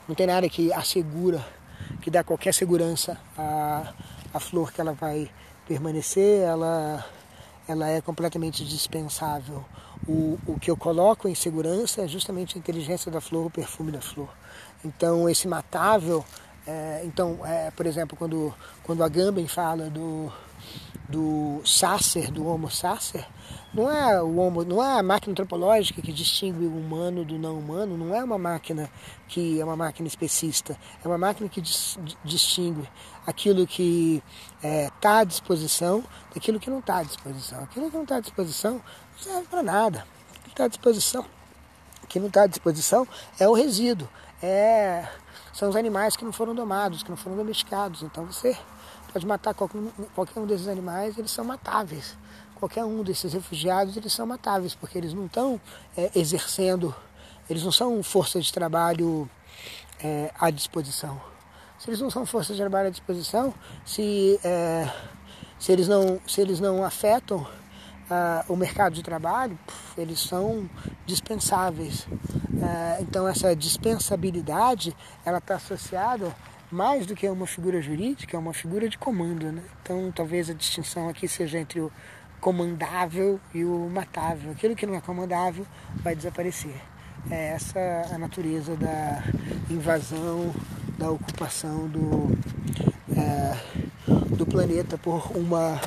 não 0.07 0.15
tem 0.15 0.27
nada 0.27 0.47
que 0.47 0.71
assegura, 0.71 1.45
que 2.01 2.11
dá 2.11 2.23
qualquer 2.23 2.53
segurança 2.53 3.19
à, 3.37 3.93
à 4.33 4.39
flor 4.39 4.71
que 4.71 4.79
ela 4.79 4.93
vai 4.93 5.29
permanecer, 5.67 6.41
ela, 6.41 7.03
ela 7.67 7.89
é 7.89 8.01
completamente 8.01 8.63
dispensável. 8.63 9.65
O, 10.07 10.37
o 10.45 10.59
que 10.59 10.69
eu 10.69 10.77
coloco 10.77 11.27
em 11.27 11.33
segurança 11.33 12.03
é 12.03 12.07
justamente 12.07 12.55
a 12.55 12.59
inteligência 12.59 13.11
da 13.11 13.19
flor, 13.19 13.47
o 13.47 13.49
perfume 13.49 13.91
da 13.91 14.01
flor. 14.01 14.29
Então 14.85 15.27
esse 15.27 15.47
matável, 15.47 16.23
é, 16.67 17.01
então, 17.03 17.39
é, 17.43 17.71
por 17.71 17.87
exemplo, 17.87 18.15
quando, 18.15 18.53
quando 18.83 19.03
a 19.03 19.09
Gamben 19.09 19.47
fala 19.47 19.89
do, 19.89 20.31
do 21.09 21.59
sacer, 21.65 22.29
do 22.29 22.45
homo 22.45 22.69
sacer, 22.69 23.25
não 23.73 23.91
é 23.91 24.21
o 24.21 24.37
homo, 24.37 24.63
não 24.63 24.83
é 24.83 24.99
a 24.99 25.03
máquina 25.03 25.31
antropológica 25.31 26.03
que 26.03 26.13
distingue 26.13 26.65
o 26.65 26.77
humano 26.77 27.25
do 27.25 27.39
não 27.39 27.57
humano, 27.57 27.97
não 27.97 28.15
é 28.15 28.23
uma 28.23 28.37
máquina 28.37 28.87
que 29.27 29.59
é 29.59 29.65
uma 29.65 29.75
máquina 29.75 30.07
especista, 30.07 30.77
é 31.03 31.07
uma 31.07 31.17
máquina 31.17 31.49
que 31.49 31.59
dis, 31.59 31.97
distingue 32.23 32.87
aquilo 33.25 33.65
que 33.65 34.23
está 34.57 34.67
é, 34.67 34.89
tá 35.01 35.17
à 35.19 35.23
disposição 35.23 36.03
daquilo 36.33 36.59
que 36.59 36.69
não 36.69 36.79
está 36.79 36.99
à 36.99 37.03
disposição. 37.03 37.63
Aquilo 37.63 37.89
que 37.89 37.95
não 37.95 38.03
está 38.03 38.17
à 38.17 38.19
disposição 38.19 38.73
não 38.73 39.19
serve 39.19 39.47
para 39.47 39.63
nada. 39.63 40.05
O 40.39 40.43
que 40.43 40.49
está 40.49 40.65
à 40.65 40.67
disposição, 40.67 41.25
o 42.03 42.07
que 42.07 42.19
não 42.19 42.27
está 42.27 42.43
à 42.43 42.47
disposição 42.47 43.07
é 43.39 43.47
o 43.47 43.53
resíduo, 43.53 44.07
é, 44.45 45.09
são 45.51 45.69
os 45.69 45.75
animais 45.75 46.15
que 46.15 46.23
não 46.23 46.31
foram 46.31 46.53
domados, 46.53 47.01
que 47.01 47.09
não 47.09 47.17
foram 47.17 47.35
domesticados. 47.35 48.03
Então 48.03 48.25
você 48.25 48.55
pode 49.11 49.25
matar 49.25 49.53
qualquer, 49.53 49.81
qualquer 50.13 50.39
um 50.39 50.45
desses 50.45 50.67
animais, 50.67 51.17
eles 51.17 51.31
são 51.31 51.43
matáveis. 51.43 52.15
Qualquer 52.55 52.85
um 52.85 53.03
desses 53.03 53.33
refugiados, 53.33 53.97
eles 53.97 54.13
são 54.13 54.25
matáveis, 54.25 54.75
porque 54.75 54.97
eles 54.97 55.13
não 55.13 55.25
estão 55.25 55.59
é, 55.97 56.11
exercendo, 56.15 56.95
eles 57.49 57.63
não 57.63 57.71
são 57.71 58.01
força 58.03 58.39
de 58.39 58.51
trabalho 58.53 59.29
é, 60.01 60.31
à 60.39 60.49
disposição. 60.49 61.19
Se 61.79 61.89
eles 61.89 61.99
não 61.99 62.09
são 62.09 62.25
força 62.25 62.53
de 62.53 62.59
trabalho 62.59 62.87
à 62.87 62.91
disposição, 62.91 63.53
se, 63.85 64.39
é, 64.43 64.89
se, 65.59 65.71
eles, 65.71 65.87
não, 65.87 66.19
se 66.27 66.39
eles 66.39 66.59
não 66.59 66.83
afetam 66.83 67.45
ah, 68.09 68.45
o 68.47 68.55
mercado 68.55 68.93
de 68.93 69.03
trabalho, 69.03 69.57
eles 69.97 70.19
são 70.19 70.69
dispensáveis. 71.05 72.07
Ah, 72.61 72.97
então 72.99 73.27
essa 73.27 73.55
dispensabilidade 73.55 74.95
ela 75.25 75.39
está 75.39 75.55
associada 75.55 76.35
mais 76.71 77.05
do 77.05 77.15
que 77.15 77.25
a 77.25 77.31
uma 77.31 77.47
figura 77.47 77.81
jurídica, 77.81 78.35
é 78.35 78.39
uma 78.39 78.53
figura 78.53 78.89
de 78.89 78.97
comando. 78.97 79.51
Né? 79.51 79.61
Então 79.81 80.11
talvez 80.13 80.49
a 80.49 80.53
distinção 80.53 81.09
aqui 81.09 81.27
seja 81.27 81.59
entre 81.59 81.79
o 81.79 81.91
comandável 82.39 83.39
e 83.53 83.63
o 83.63 83.89
matável. 83.89 84.51
Aquilo 84.51 84.75
que 84.75 84.85
não 84.85 84.95
é 84.95 85.01
comandável 85.01 85.65
vai 85.95 86.15
desaparecer. 86.15 86.75
É 87.29 87.53
essa 87.55 87.79
a 88.13 88.17
natureza 88.19 88.75
da 88.75 89.23
invasão, 89.69 90.53
da 90.97 91.09
ocupação 91.09 91.87
do, 91.87 92.37
é, 93.17 93.57
do 94.35 94.45
planeta 94.45 94.97
por 94.97 95.31
uma 95.35 95.79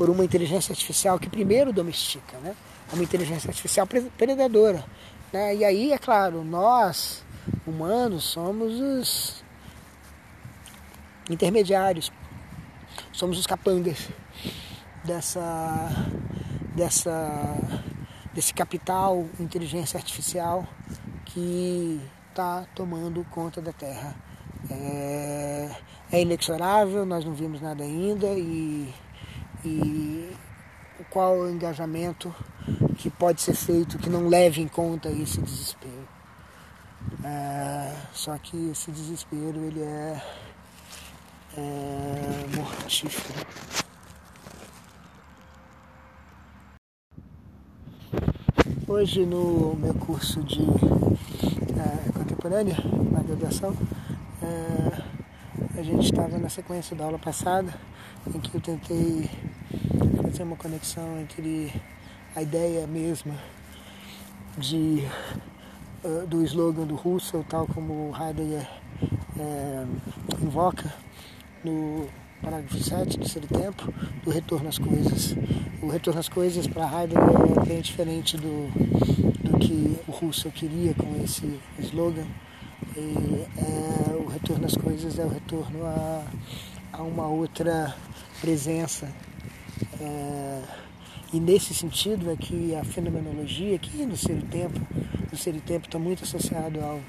por 0.00 0.08
uma 0.08 0.24
inteligência 0.24 0.72
artificial 0.72 1.18
que 1.18 1.28
primeiro 1.28 1.74
domestica, 1.74 2.38
né? 2.38 2.56
Uma 2.90 3.02
inteligência 3.02 3.50
artificial 3.50 3.86
predadora. 4.16 4.82
Né? 5.30 5.56
E 5.56 5.62
aí, 5.62 5.92
é 5.92 5.98
claro, 5.98 6.42
nós, 6.42 7.22
humanos, 7.66 8.24
somos 8.24 8.80
os 8.80 9.44
intermediários, 11.28 12.10
somos 13.12 13.38
os 13.38 13.46
capangas 13.46 14.08
dessa, 15.04 15.90
dessa, 16.74 17.58
desse 18.32 18.54
capital 18.54 19.26
inteligência 19.38 19.98
artificial 19.98 20.66
que 21.26 22.00
está 22.30 22.64
tomando 22.74 23.22
conta 23.30 23.60
da 23.60 23.74
Terra. 23.74 24.16
É, 24.70 25.70
é, 26.10 26.22
inexorável, 26.22 27.04
nós 27.04 27.22
não 27.22 27.34
vimos 27.34 27.60
nada 27.60 27.84
ainda 27.84 28.28
e, 28.28 28.90
e 29.64 30.30
qual 31.10 31.38
o 31.38 31.50
engajamento 31.50 32.34
que 32.98 33.10
pode 33.10 33.40
ser 33.40 33.54
feito 33.54 33.98
que 33.98 34.08
não 34.08 34.28
leve 34.28 34.60
em 34.60 34.68
conta 34.68 35.08
esse 35.08 35.40
desespero. 35.40 36.08
É, 37.24 37.96
só 38.12 38.36
que 38.38 38.70
esse 38.70 38.90
desespero 38.90 39.64
ele 39.64 39.82
é, 39.82 40.22
é 41.56 42.46
mortífero. 42.56 43.46
Hoje 48.86 49.24
no 49.24 49.74
meu 49.76 49.94
curso 49.94 50.42
de 50.42 50.62
é, 50.62 52.12
contemporânea, 52.12 52.76
na 53.10 53.22
graduação, 53.22 53.74
é, 54.42 55.02
a 55.78 55.82
gente 55.82 56.04
estava 56.04 56.36
na 56.38 56.48
sequência 56.48 56.94
da 56.94 57.04
aula 57.04 57.18
passada, 57.18 57.72
em 58.26 58.38
que 58.40 58.54
eu 58.54 58.60
tentei 58.60 59.30
fazer 60.30 60.44
uma 60.44 60.56
conexão 60.56 61.20
entre 61.20 61.72
a 62.36 62.42
ideia 62.42 62.86
mesma 62.86 63.34
de, 64.56 65.02
uh, 66.04 66.24
do 66.26 66.44
slogan 66.44 66.86
do 66.86 66.94
Russell, 66.94 67.44
tal 67.48 67.66
como 67.66 68.14
Heidegger 68.16 68.66
é, 69.38 69.84
invoca 70.40 70.94
no 71.64 72.06
parágrafo 72.40 72.78
7 72.78 73.18
do 73.18 73.28
Ser 73.28 73.44
Tempo, 73.46 73.92
do 74.22 74.30
retorno 74.30 74.68
às 74.68 74.78
coisas. 74.78 75.34
O 75.82 75.88
retorno 75.88 76.20
às 76.20 76.28
coisas 76.28 76.66
para 76.68 76.84
Heidegger 76.84 77.62
é 77.62 77.66
bem 77.66 77.80
diferente 77.80 78.36
do, 78.36 78.70
do 79.42 79.58
que 79.58 79.98
o 80.06 80.12
Russell 80.12 80.52
queria 80.52 80.94
com 80.94 81.22
esse 81.24 81.58
slogan. 81.80 82.26
E, 82.96 83.46
é, 83.58 84.14
o 84.14 84.28
retorno 84.28 84.66
às 84.66 84.76
coisas 84.76 85.18
é 85.18 85.24
o 85.24 85.28
retorno 85.28 85.84
a, 85.84 86.24
a 86.92 87.02
uma 87.02 87.26
outra 87.26 87.96
presença. 88.40 89.08
É, 90.00 90.62
e 91.32 91.38
nesse 91.38 91.74
sentido 91.74 92.30
é 92.30 92.36
que 92.36 92.74
a 92.74 92.82
fenomenologia, 92.82 93.78
que 93.78 94.04
no 94.04 94.16
ser 94.16 94.38
e 94.38 94.42
tempo, 94.42 94.80
no 95.30 95.38
ser 95.38 95.54
e 95.54 95.60
tempo 95.60 95.86
está 95.86 95.98
muito 95.98 96.24
associado 96.24 96.80
ao 96.80 97.00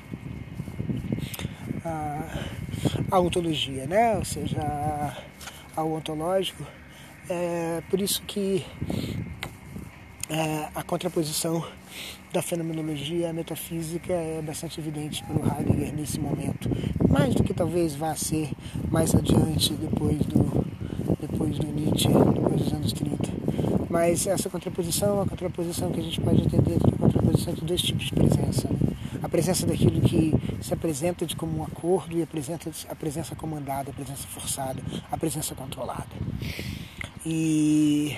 a, 1.84 2.46
a 3.10 3.20
ontologia, 3.20 3.86
né? 3.88 4.16
ou 4.18 4.26
seja, 4.26 5.16
ao 5.76 5.92
ontológico. 5.92 6.66
É 7.30 7.82
por 7.90 8.02
isso 8.02 8.22
que 8.24 8.66
é, 10.30 10.70
a 10.76 10.84
contraposição 10.84 11.66
da 12.34 12.42
fenomenologia 12.42 13.30
à 13.30 13.34
metafísica 13.34 14.14
é 14.14 14.42
bastante 14.42 14.80
evidente 14.80 15.24
para 15.24 15.36
o 15.36 15.60
Heidegger 15.60 15.94
nesse 15.94 16.20
momento, 16.20 16.70
mais 17.10 17.36
do 17.36 17.44
que 17.44 17.54
talvez 17.54 17.96
vá 17.96 18.16
ser 18.16 18.50
mais 18.90 19.14
adiante 19.14 19.74
depois 19.74 20.18
do, 20.26 20.66
depois 21.52 21.60
do 21.60 21.68
Nietzsche, 21.68 22.08
depois 22.08 22.62
dos 22.62 22.74
anos 22.74 22.94
30. 22.94 23.32
Mas 23.90 24.26
essa 24.26 24.50
contraposição 24.50 25.10
é 25.10 25.14
uma 25.14 25.26
contraposição 25.26 25.92
que 25.92 26.00
a 26.00 26.04
gente 26.04 26.22
pode 26.22 26.42
entender 26.42 26.80
como 26.80 26.98
contraposição 26.98 27.54
de 27.54 27.62
dois 27.62 27.82
tipos 27.82 28.06
de 28.06 28.14
presença. 28.14 28.70
Né? 28.70 28.96
A 29.22 29.30
presença 29.30 29.66
daquilo 29.66 30.02
que 30.02 30.34
se 30.62 30.74
apresenta 30.74 31.26
de 31.26 31.36
como 31.36 31.60
um 31.60 31.64
acordo 31.64 32.18
e 32.18 32.24
a 32.24 32.28
presença, 32.28 32.72
a 32.90 32.96
presença 32.96 33.36
comandada, 33.36 33.92
a 33.92 33.94
presença 33.94 34.28
forçada, 34.28 34.82
a 35.12 35.18
presença 35.18 35.54
controlada. 35.54 36.08
E 37.26 38.16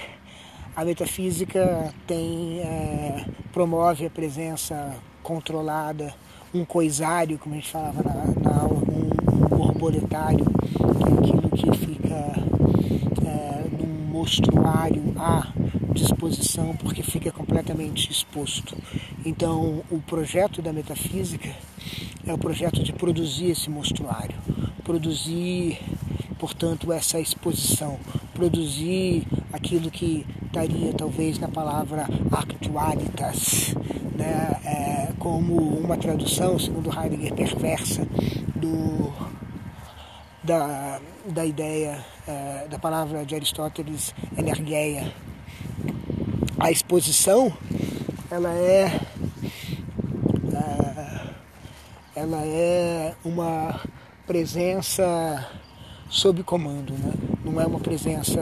a 0.75 0.85
metafísica 0.85 1.93
tem, 2.05 2.59
é, 2.59 3.25
promove 3.51 4.05
a 4.05 4.09
presença 4.09 4.95
controlada, 5.21 6.13
um 6.53 6.63
coisário, 6.63 7.39
como 7.39 7.55
a 7.55 7.57
gente 7.57 7.71
falava 7.71 8.03
na, 8.03 8.49
na 8.49 8.61
aula, 8.61 8.79
um 8.87 9.47
borboletário, 9.57 10.45
que 10.45 11.03
é 11.03 11.13
aquilo 11.13 11.49
que 11.49 11.77
fica 11.77 12.15
é, 13.25 13.63
num 13.71 14.11
mostruário 14.23 15.03
a 15.17 15.51
disposição 15.93 16.73
porque 16.77 17.03
fica 17.03 17.29
completamente 17.29 18.09
exposto. 18.09 18.73
Então, 19.25 19.83
o 19.91 19.99
projeto 19.99 20.61
da 20.61 20.71
metafísica 20.71 21.49
é 22.25 22.33
o 22.33 22.37
projeto 22.37 22.81
de 22.81 22.93
produzir 22.93 23.51
esse 23.51 23.69
mostruário, 23.69 24.35
produzir, 24.81 25.77
portanto, 26.39 26.93
essa 26.93 27.19
exposição, 27.19 27.99
produzir 28.33 29.27
aquilo 29.51 29.91
que 29.91 30.25
estaria 30.45 30.93
talvez 30.93 31.37
na 31.37 31.49
palavra 31.49 32.07
actualitas, 32.31 33.75
né? 34.15 34.57
É, 34.63 35.11
como 35.19 35.55
uma 35.55 35.97
tradução, 35.97 36.57
segundo 36.57 36.89
Heidegger, 36.89 37.33
perversa 37.33 38.07
do, 38.55 39.11
da, 40.43 40.99
da 41.25 41.45
ideia, 41.45 42.03
é, 42.27 42.67
da 42.69 42.77
palavra 42.77 43.25
de 43.25 43.33
Aristóteles, 43.35 44.13
energeia, 44.37 45.11
a 46.59 46.71
exposição 46.71 47.51
ela 48.29 48.53
é, 48.53 48.99
é, 50.53 51.19
ela 52.15 52.41
é 52.45 53.13
uma 53.23 53.79
presença 54.25 55.49
sob 56.09 56.43
comando, 56.43 56.93
né? 56.93 57.13
não 57.43 57.59
é 57.59 57.65
uma 57.65 57.79
presença 57.79 58.41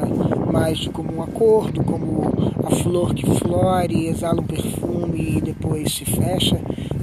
mais 0.51 0.77
de 0.77 0.89
como 0.89 1.13
um 1.13 1.23
acordo, 1.23 1.83
como 1.83 2.31
a 2.65 2.75
flor 2.75 3.13
que 3.13 3.25
flore, 3.37 4.07
exala 4.07 4.41
um 4.41 4.45
perfume 4.45 5.37
e 5.37 5.41
depois 5.41 5.93
se 5.93 6.05
fecha, 6.05 6.61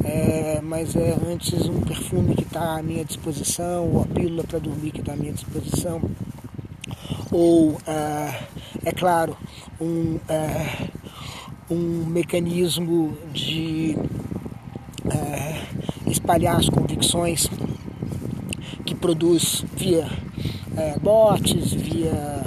é, 0.08 0.60
mas 0.62 0.96
é 0.96 1.14
antes 1.30 1.68
um 1.68 1.80
perfume 1.82 2.34
que 2.34 2.42
está 2.42 2.78
à 2.78 2.82
minha 2.82 3.04
disposição, 3.04 3.86
ou 3.92 4.02
a 4.02 4.06
pílula 4.06 4.42
para 4.42 4.58
dormir 4.58 4.90
que 4.90 5.00
está 5.00 5.12
à 5.12 5.16
minha 5.16 5.32
disposição, 5.34 6.00
ou, 7.30 7.78
é, 7.86 8.40
é 8.86 8.92
claro, 8.92 9.36
um, 9.78 10.18
é, 10.28 10.88
um 11.70 12.06
mecanismo 12.06 13.16
de 13.34 13.96
é, 15.10 16.10
espalhar 16.10 16.56
as 16.56 16.70
convicções 16.70 17.50
que 18.86 18.94
produz 18.94 19.62
via 19.76 20.08
é, 20.74 20.98
bots, 20.98 21.74
via, 21.74 22.42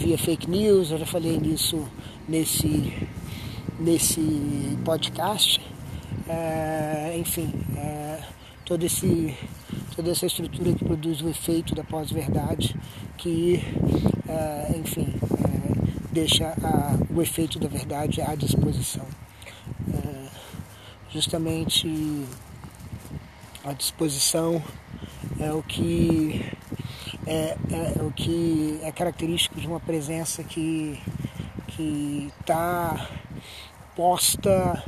via 0.00 0.16
fake 0.16 0.48
news, 0.48 0.92
eu 0.92 0.98
já 0.98 1.06
falei 1.06 1.38
nisso 1.38 1.82
nesse, 2.28 2.92
nesse 3.80 4.78
podcast. 4.84 5.67
É, 6.28 7.16
enfim, 7.18 7.52
é, 7.76 8.20
todo 8.64 8.84
esse, 8.84 9.36
toda 9.96 10.10
essa 10.10 10.26
estrutura 10.26 10.72
que 10.74 10.84
produz 10.84 11.22
o 11.22 11.28
efeito 11.28 11.74
da 11.74 11.82
pós-verdade, 11.82 12.76
que, 13.16 13.62
é, 14.28 14.76
enfim, 14.76 15.14
deixa 16.12 16.48
a, 16.62 16.98
o 17.14 17.22
efeito 17.22 17.58
da 17.58 17.68
verdade 17.68 18.20
à 18.20 18.34
disposição. 18.34 19.06
É, 19.94 20.26
justamente 21.10 22.26
a 23.64 23.72
disposição 23.72 24.62
é 25.38 25.52
o 25.52 25.62
que 25.62 26.44
é, 27.26 27.56
é, 27.70 27.94
é, 27.98 28.02
o 28.02 28.10
que 28.10 28.80
é 28.82 28.90
característico 28.90 29.60
de 29.60 29.66
uma 29.66 29.80
presença 29.80 30.42
que 30.42 30.98
que 31.68 32.32
está 32.40 33.08
posta 33.94 34.82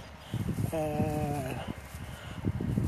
é, 0.73 1.55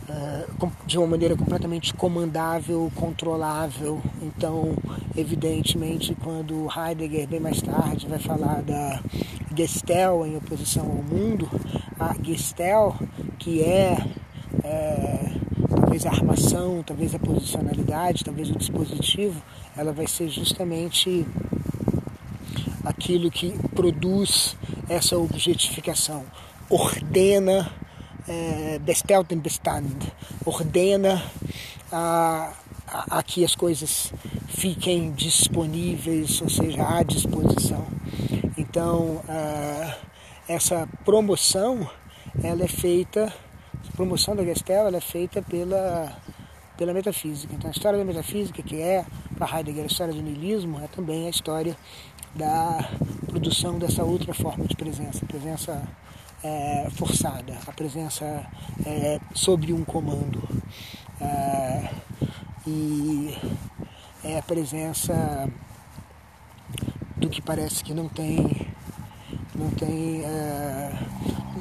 é, 0.08 0.46
de 0.86 0.98
uma 0.98 1.06
maneira 1.06 1.36
completamente 1.36 1.94
comandável, 1.94 2.90
controlável. 2.94 4.00
Então, 4.20 4.76
evidentemente, 5.16 6.14
quando 6.22 6.68
Heidegger, 6.74 7.28
bem 7.28 7.40
mais 7.40 7.60
tarde, 7.62 8.06
vai 8.06 8.18
falar 8.18 8.62
da 8.62 9.02
Gestel 9.56 10.26
em 10.26 10.36
oposição 10.36 10.84
ao 10.84 11.02
mundo, 11.02 11.48
a 11.98 12.14
Gestel, 12.22 12.96
que 13.38 13.62
é, 13.62 13.96
é 14.64 15.32
talvez 15.92 16.06
a 16.06 16.10
armação, 16.10 16.82
talvez 16.82 17.14
a 17.14 17.18
posicionalidade, 17.18 18.24
talvez 18.24 18.50
o 18.50 18.56
dispositivo, 18.56 19.42
ela 19.76 19.92
vai 19.92 20.06
ser 20.06 20.28
justamente 20.28 21.26
aquilo 22.84 23.30
que 23.30 23.52
produz 23.74 24.56
essa 24.88 25.16
objetificação, 25.18 26.24
ordena 26.72 27.70
é, 28.26 28.78
Bestand, 28.78 29.98
ordena 30.46 31.22
a, 31.92 32.54
a, 32.88 33.18
a, 33.18 33.22
que 33.22 33.44
as 33.44 33.54
coisas 33.54 34.10
fiquem 34.48 35.12
disponíveis, 35.12 36.40
ou 36.40 36.48
seja, 36.48 36.82
à 36.82 37.02
disposição. 37.02 37.86
Então, 38.56 39.22
a, 39.28 39.96
essa 40.48 40.88
promoção, 41.04 41.88
ela 42.42 42.64
é 42.64 42.68
feita, 42.68 43.30
a 43.88 43.96
promoção 43.96 44.34
da 44.34 44.42
Gestel, 44.42 44.86
ela 44.86 44.96
é 44.96 45.00
feita 45.00 45.42
pela, 45.42 46.16
pela 46.78 46.94
metafísica. 46.94 47.54
Então, 47.54 47.68
a 47.68 47.72
história 47.72 47.98
da 47.98 48.04
metafísica, 48.04 48.62
que 48.62 48.80
é 48.80 49.04
para 49.36 49.58
Heidegger 49.58 49.84
a 49.84 49.86
história 49.86 50.14
do 50.14 50.22
niilismo 50.22 50.80
é 50.82 50.86
também 50.86 51.26
a 51.26 51.30
história 51.30 51.76
da 52.34 52.88
produção 53.26 53.78
dessa 53.78 54.02
outra 54.02 54.32
forma 54.32 54.64
de 54.64 54.74
presença, 54.74 55.26
presença 55.26 55.86
é, 56.42 56.88
forçada, 56.90 57.58
a 57.66 57.72
presença 57.72 58.24
é, 58.84 59.20
sobre 59.34 59.72
um 59.72 59.84
comando. 59.84 60.42
É, 61.20 61.88
e 62.66 63.36
é 64.24 64.38
a 64.38 64.42
presença 64.42 65.48
do 67.16 67.28
que 67.28 67.40
parece 67.40 67.82
que 67.82 67.94
não 67.94 68.08
tem 68.08 68.72
não 69.54 69.70
tem 69.70 70.22
é, 70.24 70.92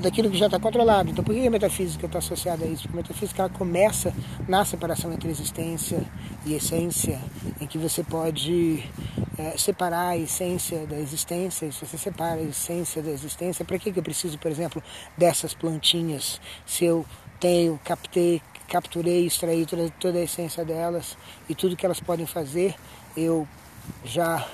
daquilo 0.01 0.29
que 0.29 0.37
já 0.37 0.45
está 0.47 0.59
controlado. 0.59 1.09
Então 1.09 1.23
por 1.23 1.33
que 1.35 1.45
a 1.45 1.51
metafísica 1.51 2.05
está 2.05 2.19
associada 2.19 2.65
a 2.65 2.67
isso? 2.67 2.83
Porque 2.83 2.97
a 2.97 3.01
metafísica 3.01 3.41
ela 3.43 3.49
começa 3.49 4.13
na 4.47 4.65
separação 4.65 5.11
entre 5.11 5.29
existência 5.29 6.03
e 6.45 6.53
essência, 6.53 7.19
em 7.59 7.67
que 7.67 7.77
você 7.77 8.03
pode 8.03 8.83
é, 9.41 9.57
separar 9.57 10.09
a 10.09 10.17
essência 10.17 10.85
da 10.85 10.99
existência, 10.99 11.71
se 11.71 11.85
você 11.85 11.97
separa 11.97 12.39
a 12.39 12.43
essência 12.43 13.01
da 13.01 13.09
existência, 13.09 13.65
para 13.65 13.79
que, 13.79 13.91
que 13.91 13.97
eu 13.97 14.03
preciso, 14.03 14.37
por 14.37 14.51
exemplo, 14.51 14.83
dessas 15.17 15.53
plantinhas? 15.53 16.39
Se 16.65 16.85
eu 16.85 17.03
tenho, 17.39 17.79
captei, 17.83 18.39
capturei, 18.67 19.25
extraí 19.25 19.65
toda, 19.65 19.89
toda 19.99 20.19
a 20.19 20.21
essência 20.21 20.63
delas 20.63 21.17
e 21.49 21.55
tudo 21.55 21.75
que 21.75 21.85
elas 21.85 21.99
podem 21.99 22.27
fazer, 22.27 22.75
eu 23.17 23.47
já 24.05 24.47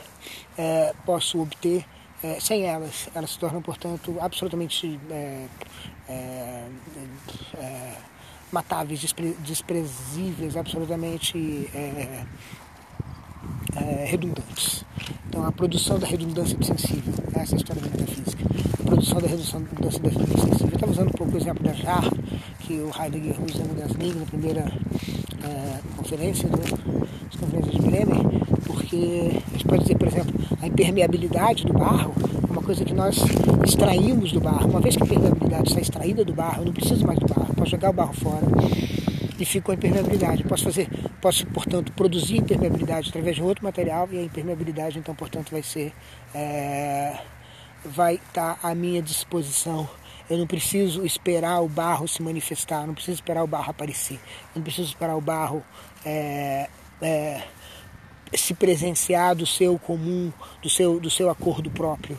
é, 0.58 0.94
posso 1.06 1.42
obter 1.42 1.86
é, 2.24 2.40
sem 2.40 2.64
elas. 2.64 3.10
Elas 3.14 3.32
se 3.32 3.40
tornam, 3.40 3.62
portanto, 3.62 4.16
absolutamente 4.22 4.98
é, 5.12 5.48
é, 6.08 6.68
é 7.58 7.98
matáveis, 8.50 9.02
despre, 9.02 9.36
desprezíveis, 9.42 10.56
absolutamente 10.56 11.70
é, 13.80 14.04
é, 14.04 14.06
redundantes. 14.06 14.86
Então, 15.28 15.46
a 15.46 15.52
produção 15.52 16.00
da 16.00 16.08
redundância 16.08 16.58
do 16.58 16.66
sensível, 16.66 17.14
essa 17.34 17.54
é 17.54 17.56
a 17.56 17.58
história 17.58 17.82
da 17.82 17.90
metafísica. 17.90 18.44
A 18.80 18.84
produção 18.84 19.22
da 19.22 19.28
redundância 19.28 20.00
da 20.00 20.12
sensível. 20.12 20.68
Eu 20.70 20.76
estava 20.76 20.92
usando 20.92 21.08
um 21.10 21.12
pouco 21.12 21.34
o 21.34 21.38
exemplo 21.38 21.64
da 21.64 21.74
JAR, 21.74 22.10
que 22.60 22.74
o 22.74 22.92
Heidegger 23.00 23.36
usa 23.42 23.64
no 23.64 23.74
Gasnig, 23.76 24.18
na 24.18 24.26
primeira 24.26 24.72
conferência, 26.08 26.48
do, 26.48 26.58
das 26.58 27.36
conferências 27.38 27.76
de 27.76 27.82
Bremer, 27.82 28.18
porque 28.66 29.42
a 29.46 29.52
gente 29.52 29.66
pode 29.66 29.82
dizer, 29.82 29.98
por 29.98 30.08
exemplo, 30.08 30.34
a 30.62 30.68
impermeabilidade 30.68 31.66
do 31.66 31.74
barro 31.74 32.14
é 32.48 32.52
uma 32.52 32.62
coisa 32.62 32.86
que 32.86 32.94
nós 32.94 33.18
extraímos 33.66 34.32
do 34.32 34.40
barro. 34.40 34.70
Uma 34.70 34.80
vez 34.80 34.96
que 34.96 35.04
a 35.04 35.06
impermeabilidade 35.06 35.68
está 35.68 35.82
extraída 35.82 36.24
do 36.24 36.34
barro, 36.34 36.62
eu 36.62 36.66
não 36.66 36.74
preciso 36.74 37.06
mais 37.06 37.20
do 37.20 37.28
barro, 37.28 37.54
posso 37.56 37.72
jogar 37.72 37.90
o 37.90 37.94
barro 37.94 38.14
fora 38.14 38.46
com 39.62 39.72
a 39.72 39.76
impermeabilidade. 39.76 40.44
Posso 40.44 40.64
fazer, 40.64 40.90
posso, 41.22 41.46
portanto, 41.48 41.92
produzir 41.94 42.38
impermeabilidade 42.38 43.10
através 43.10 43.36
de 43.36 43.42
outro 43.42 43.64
material 43.64 44.08
e 44.12 44.18
a 44.18 44.24
impermeabilidade, 44.24 44.98
então, 45.00 45.14
portanto, 45.16 45.52
vai 45.52 45.64
ser, 45.64 45.94
é, 46.34 47.20
vai 47.86 48.16
estar 48.16 48.60
à 48.64 48.74
minha 48.74 49.02
disposição. 49.02 49.88
Eu 50.30 50.38
não 50.38 50.48
preciso 50.48 51.06
esperar 51.06 51.62
o 51.62 51.70
barro 51.70 52.08
se 52.08 52.22
manifestar, 52.22 52.86
não 52.86 52.94
preciso 52.94 53.16
esperar 53.16 53.44
o 53.44 53.48
barro 53.48 53.70
aparecer, 53.70 54.20
não 54.56 54.62
preciso 54.62 54.90
esperar 54.90 55.16
o 55.16 55.22
barro 55.22 55.64
é, 56.06 56.70
é, 57.02 57.44
se 58.36 58.54
presenciar 58.54 59.36
do 59.36 59.46
seu 59.46 59.80
comum, 59.80 60.32
do 60.62 60.70
seu, 60.70 61.00
do 61.00 61.10
seu 61.10 61.30
acordo 61.30 61.70
próprio. 61.70 62.18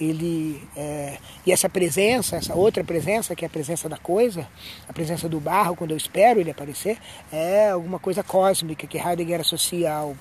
Ele, 0.00 0.62
é, 0.76 1.18
e 1.44 1.52
essa 1.52 1.68
presença, 1.68 2.36
essa 2.36 2.54
outra 2.54 2.84
presença, 2.84 3.34
que 3.34 3.44
é 3.44 3.48
a 3.48 3.50
presença 3.50 3.88
da 3.88 3.96
coisa, 3.96 4.48
a 4.88 4.92
presença 4.92 5.28
do 5.28 5.40
barro, 5.40 5.74
quando 5.74 5.90
eu 5.90 5.96
espero 5.96 6.40
ele 6.40 6.50
aparecer, 6.50 6.98
é 7.32 7.70
alguma 7.70 7.98
coisa 7.98 8.22
cósmica 8.22 8.86
que 8.86 8.98
Heidegger 8.98 9.40
associa 9.40 9.92
ao 9.92 10.16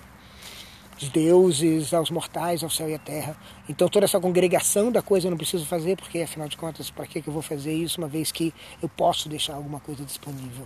os 1.01 1.09
deuses, 1.09 1.93
aos 1.93 2.09
mortais, 2.09 2.63
ao 2.63 2.69
céu 2.69 2.89
e 2.89 2.95
à 2.95 2.99
terra. 2.99 3.37
Então 3.69 3.87
toda 3.87 4.05
essa 4.05 4.19
congregação 4.19 4.91
da 4.91 5.01
coisa 5.01 5.27
eu 5.27 5.31
não 5.31 5.37
preciso 5.37 5.65
fazer, 5.65 5.95
porque 5.95 6.19
afinal 6.21 6.47
de 6.47 6.57
contas, 6.57 6.89
para 6.89 7.05
que 7.05 7.19
eu 7.25 7.33
vou 7.33 7.41
fazer 7.41 7.73
isso, 7.73 8.01
uma 8.01 8.07
vez 8.07 8.31
que 8.31 8.53
eu 8.81 8.89
posso 8.89 9.29
deixar 9.29 9.53
alguma 9.53 9.79
coisa 9.79 10.03
disponível. 10.03 10.65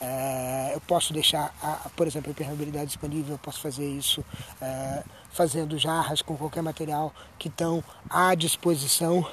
É, 0.00 0.72
eu 0.74 0.80
posso 0.80 1.12
deixar, 1.12 1.52
por 1.96 2.06
exemplo, 2.06 2.30
a 2.30 2.32
impermeabilidade 2.32 2.86
disponível, 2.86 3.34
eu 3.34 3.38
posso 3.38 3.60
fazer 3.60 3.88
isso 3.88 4.24
é, 4.60 5.02
fazendo 5.30 5.78
jarras 5.78 6.22
com 6.22 6.36
qualquer 6.36 6.62
material 6.62 7.12
que 7.38 7.48
estão 7.48 7.82
à 8.08 8.34
disposição 8.34 9.26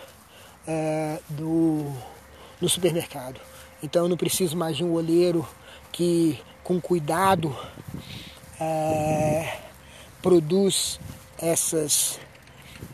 é, 0.67 1.19
do, 1.29 1.91
no 2.62 2.69
supermercado. 2.69 3.39
Então 3.81 4.03
eu 4.03 4.10
não 4.10 4.17
preciso 4.17 4.55
mais 4.58 4.77
de 4.77 4.84
um 4.84 4.93
olheiro 4.93 5.47
que, 5.91 6.39
com 6.63 6.79
cuidado, 6.79 7.55
é, 8.60 9.60
produz 10.21 10.99
essas 11.38 12.19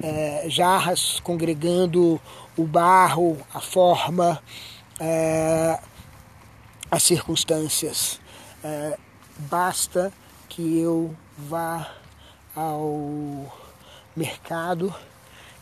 é, 0.02 0.46
jarras 0.48 1.20
congregando 1.22 2.20
o 2.58 2.66
barro, 2.66 3.38
a 3.54 3.60
forma, 3.60 4.42
é, 5.00 5.80
as 6.90 7.04
circunstâncias. 7.04 8.20
É, 8.64 8.98
basta 9.38 10.12
que 10.50 10.80
eu 10.80 11.16
vá 11.38 12.01
ao 12.56 13.52
mercado 14.16 14.94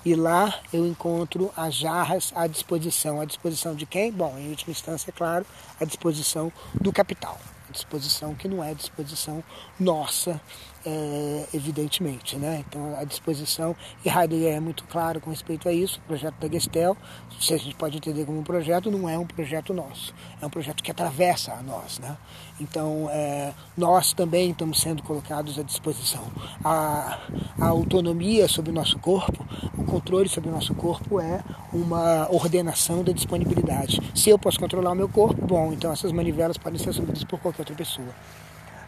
e 0.06 0.16
lá 0.16 0.60
eu 0.72 0.88
encontro 0.88 1.52
as 1.56 1.76
jarras 1.76 2.32
à 2.36 2.48
disposição. 2.48 3.20
À 3.20 3.26
disposição 3.26 3.76
de 3.76 3.86
quem? 3.86 4.12
Bom, 4.12 4.38
em 4.38 4.50
última 4.50 4.72
instância, 4.72 5.10
é 5.10 5.14
claro, 5.14 5.46
à 5.80 5.86
disposição 5.86 6.52
do 6.74 6.92
capital. 6.92 7.38
À 7.68 7.72
disposição 7.72 8.34
que 8.34 8.48
não 8.48 8.64
é 8.64 8.74
disposição 8.74 9.44
nossa, 9.80 10.40
é, 10.86 11.46
evidentemente. 11.54 12.38
Né? 12.38 12.64
Então, 12.68 12.96
a 12.98 13.04
disposição, 13.04 13.76
e 14.04 14.10
Heidegger 14.10 14.56
é 14.56 14.60
muito 14.60 14.84
claro 14.86 15.20
com 15.20 15.30
respeito 15.30 15.68
a 15.68 15.74
isso, 15.74 16.00
o 16.00 16.08
projeto 16.08 16.36
da 16.36 16.48
Gestel, 16.48 16.98
se 17.40 17.54
a 17.54 17.58
gente 17.58 17.76
pode 17.76 17.98
entender 17.98 18.26
como 18.26 18.40
um 18.40 18.44
projeto, 18.44 18.92
não 18.92 19.10
é 19.10 19.18
um 19.18 19.26
projeto 19.26 19.74
nosso, 19.74 20.14
é 20.42 20.46
um 20.46 20.50
projeto 20.50 20.84
que 20.84 20.92
atravessa 20.92 21.54
a 21.54 21.62
nós. 21.62 22.00
Né? 22.00 22.18
Então, 22.60 23.08
é, 23.12 23.54
nós 23.78 24.14
também 24.14 24.52
estamos 24.52 24.82
sendo 24.82 25.02
colocados 25.04 25.58
à 25.58 25.64
disposição. 25.64 26.24
A, 26.64 27.20
a 27.60 27.68
autonomia 27.68 28.48
sobre 28.48 28.72
o 28.72 28.74
nosso 28.74 29.00
corpo, 29.00 29.46
o 29.78 29.84
controle 29.84 30.28
sobre 30.28 30.50
o 30.50 30.54
nosso 30.54 30.74
corpo 30.76 31.20
é 31.20 31.42
uma 31.72 32.28
ordenação 32.32 33.04
da 33.04 33.12
disponibilidade. 33.12 34.02
Se 34.14 34.30
eu 34.30 34.38
posso 34.38 34.60
controlar 34.60 34.92
o 34.92 34.96
meu 34.96 35.08
corpo, 35.08 35.46
bom, 35.46 35.72
então 35.72 35.92
essas 35.92 36.12
manivelas 36.12 36.58
podem 36.58 36.80
ser 36.80 36.90
assumidas 36.90 37.24
por 37.24 37.40
qualquer 37.40 37.62
outra 37.62 37.76
pessoa. 37.76 38.10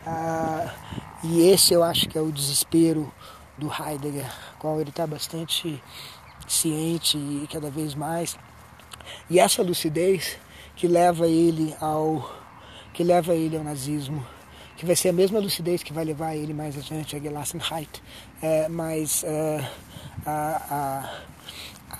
Ah, 0.05 0.73
e 1.23 1.49
esse 1.49 1.73
eu 1.73 1.83
acho 1.83 2.07
que 2.07 2.17
é 2.17 2.21
o 2.21 2.31
desespero 2.31 3.11
do 3.57 3.71
Heidegger, 3.71 4.29
qual 4.57 4.79
ele 4.81 4.89
está 4.89 5.05
bastante 5.05 5.81
ciente 6.47 7.17
e 7.17 7.47
cada 7.51 7.69
vez 7.69 7.93
mais. 7.93 8.37
E 9.29 9.39
essa 9.39 9.61
lucidez 9.61 10.37
que 10.75 10.87
leva 10.87 11.27
ele 11.27 11.75
ao 11.79 12.39
que 12.93 13.03
leva 13.03 13.33
ele 13.33 13.55
ao 13.55 13.63
nazismo, 13.63 14.25
que 14.75 14.85
vai 14.85 14.95
ser 14.95 15.09
a 15.09 15.13
mesma 15.13 15.39
lucidez 15.39 15.81
que 15.83 15.93
vai 15.93 16.03
levar 16.03 16.35
ele 16.35 16.53
mais 16.53 16.77
adiante 16.77 17.15
a 17.15 17.19
Gelassenheit, 17.19 18.01
é, 18.41 18.67
mas 18.67 19.23
é, 19.23 19.69
a, 20.25 20.61
a, 20.69 21.21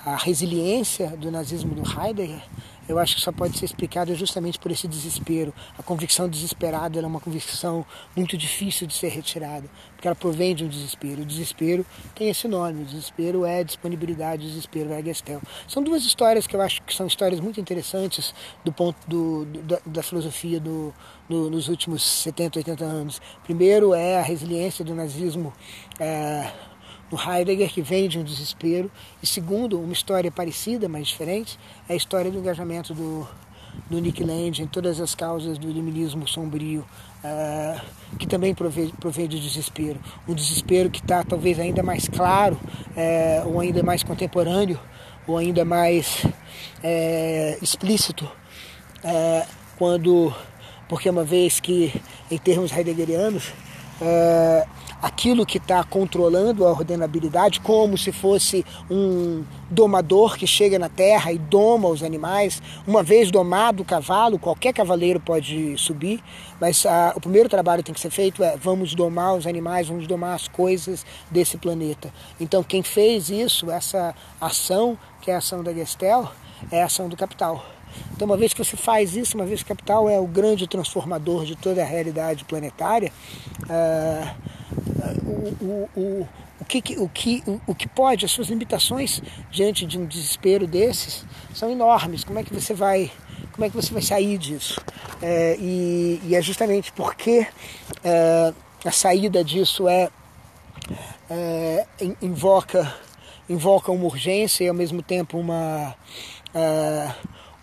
a 0.04 0.16
resiliência 0.16 1.08
do 1.16 1.30
nazismo 1.30 1.74
do 1.74 1.82
Heidegger 1.82 2.42
eu 2.88 2.98
acho 2.98 3.14
que 3.14 3.22
só 3.22 3.30
pode 3.30 3.56
ser 3.56 3.64
explicado 3.64 4.14
justamente 4.14 4.58
por 4.58 4.70
esse 4.70 4.88
desespero. 4.88 5.54
A 5.78 5.82
convicção 5.82 6.28
desesperada 6.28 6.98
é 6.98 7.06
uma 7.06 7.20
convicção 7.20 7.86
muito 8.16 8.36
difícil 8.36 8.86
de 8.86 8.94
ser 8.94 9.08
retirada, 9.08 9.68
porque 9.94 10.08
ela 10.08 10.16
provém 10.16 10.54
de 10.54 10.64
um 10.64 10.68
desespero. 10.68 11.22
O 11.22 11.24
desespero 11.24 11.86
tem 12.14 12.28
esse 12.28 12.48
nome, 12.48 12.82
o 12.82 12.84
desespero 12.84 13.44
é 13.44 13.62
disponibilidade, 13.62 14.44
o 14.44 14.48
desespero 14.48 14.92
é 14.92 15.02
gestel. 15.02 15.40
São 15.68 15.82
duas 15.82 16.04
histórias 16.04 16.46
que 16.46 16.56
eu 16.56 16.60
acho 16.60 16.82
que 16.82 16.94
são 16.94 17.06
histórias 17.06 17.40
muito 17.40 17.60
interessantes 17.60 18.34
do 18.64 18.72
ponto 18.72 18.98
do, 19.06 19.44
do 19.44 19.62
da, 19.62 19.78
da, 19.86 20.02
filosofia 20.02 20.58
do, 20.58 20.92
do, 21.28 21.48
nos 21.50 21.68
últimos 21.68 22.02
70, 22.02 22.58
80 22.58 22.84
anos. 22.84 23.22
Primeiro 23.44 23.94
é 23.94 24.18
a 24.18 24.22
resiliência 24.22 24.84
do 24.84 24.94
nazismo. 24.94 25.52
É, 26.00 26.50
no 27.12 27.18
Heidegger, 27.20 27.70
que 27.70 27.82
vem 27.82 28.08
de 28.08 28.18
um 28.18 28.24
desespero, 28.24 28.90
e 29.22 29.26
segundo, 29.26 29.78
uma 29.78 29.92
história 29.92 30.32
parecida, 30.32 30.88
mas 30.88 31.08
diferente, 31.08 31.58
é 31.86 31.92
a 31.92 31.96
história 31.96 32.30
do 32.30 32.38
engajamento 32.38 32.94
do, 32.94 33.28
do 33.90 34.00
Nick 34.00 34.24
Land 34.24 34.62
em 34.62 34.66
todas 34.66 34.98
as 34.98 35.14
causas 35.14 35.58
do 35.58 35.68
iluminismo 35.68 36.26
sombrio, 36.26 36.86
uh, 37.22 37.80
que 38.16 38.26
também 38.26 38.54
provém, 38.54 38.88
provém 38.98 39.28
do 39.28 39.38
desespero. 39.38 40.00
Um 40.26 40.34
desespero 40.34 40.88
que 40.88 41.00
está 41.00 41.22
talvez 41.22 41.60
ainda 41.60 41.82
mais 41.82 42.08
claro, 42.08 42.58
uh, 42.96 43.48
ou 43.48 43.60
ainda 43.60 43.82
mais 43.82 44.02
contemporâneo, 44.02 44.80
ou 45.26 45.36
ainda 45.36 45.66
mais 45.66 46.24
uh, 46.24 47.62
explícito, 47.62 48.28
quando, 49.76 50.32
porque 50.88 51.10
uma 51.10 51.24
vez 51.24 51.58
que, 51.58 51.92
em 52.30 52.38
termos 52.38 52.70
heideggerianos, 52.70 53.52
aquilo 55.02 55.44
que 55.44 55.58
está 55.58 55.82
controlando 55.82 56.64
a 56.64 56.70
ordenabilidade, 56.70 57.58
como 57.58 57.98
se 57.98 58.12
fosse 58.12 58.64
um 58.88 59.44
domador 59.68 60.38
que 60.38 60.46
chega 60.46 60.78
na 60.78 60.88
terra 60.88 61.32
e 61.32 61.38
doma 61.38 61.88
os 61.88 62.04
animais. 62.04 62.62
Uma 62.86 63.02
vez 63.02 63.28
domado 63.28 63.82
o 63.82 63.84
cavalo, 63.84 64.38
qualquer 64.38 64.72
cavaleiro 64.72 65.18
pode 65.18 65.76
subir, 65.76 66.22
mas 66.60 66.86
ah, 66.86 67.12
o 67.16 67.20
primeiro 67.20 67.48
trabalho 67.48 67.82
que 67.82 67.86
tem 67.86 67.94
que 67.94 68.00
ser 68.00 68.10
feito 68.10 68.44
é 68.44 68.56
vamos 68.56 68.94
domar 68.94 69.34
os 69.34 69.46
animais, 69.46 69.88
vamos 69.88 70.06
domar 70.06 70.36
as 70.36 70.46
coisas 70.46 71.04
desse 71.28 71.58
planeta. 71.58 72.14
Então 72.40 72.62
quem 72.62 72.82
fez 72.84 73.28
isso, 73.28 73.70
essa 73.72 74.14
ação, 74.40 74.96
que 75.20 75.32
é 75.32 75.34
a 75.34 75.38
ação 75.38 75.64
da 75.64 75.72
Gestel, 75.72 76.30
é 76.70 76.80
a 76.80 76.86
ação 76.86 77.08
do 77.08 77.16
capital. 77.16 77.64
Então, 78.14 78.26
uma 78.26 78.36
vez 78.36 78.52
que 78.52 78.64
você 78.64 78.76
faz 78.76 79.16
isso, 79.16 79.36
uma 79.36 79.44
vez 79.44 79.62
que 79.62 79.70
o 79.72 79.76
capital 79.76 80.08
é 80.08 80.18
o 80.18 80.26
grande 80.26 80.66
transformador 80.66 81.44
de 81.44 81.56
toda 81.56 81.82
a 81.82 81.84
realidade 81.84 82.44
planetária, 82.44 83.12
uh, 83.64 84.52
o, 85.24 85.64
o, 85.64 85.88
o, 85.96 86.28
o, 86.60 86.64
que, 86.64 86.98
o, 86.98 87.08
que, 87.08 87.42
o, 87.66 87.74
que 87.74 87.88
pode, 87.88 88.24
as 88.24 88.30
suas 88.30 88.48
limitações 88.48 89.22
diante 89.50 89.86
de 89.86 89.98
um 89.98 90.06
desespero 90.06 90.66
desses 90.66 91.24
são 91.54 91.70
enormes. 91.70 92.24
Como 92.24 92.38
é 92.38 92.42
que 92.42 92.52
você 92.52 92.74
vai, 92.74 93.10
como 93.52 93.64
é 93.64 93.68
que 93.68 93.76
você 93.76 93.92
vai 93.92 94.02
sair 94.02 94.38
disso? 94.38 94.80
É, 95.20 95.56
e, 95.58 96.20
e, 96.24 96.34
é 96.34 96.42
justamente 96.42 96.92
porque 96.92 97.46
é, 98.04 98.52
a 98.84 98.90
saída 98.90 99.44
disso 99.44 99.88
é, 99.88 100.10
é 101.30 101.86
invoca 102.20 102.94
invoca 103.48 103.92
uma 103.92 104.04
urgência 104.04 104.64
e 104.64 104.68
ao 104.68 104.74
mesmo 104.74 105.02
tempo 105.02 105.38
uma 105.38 105.94
é, 106.54 107.14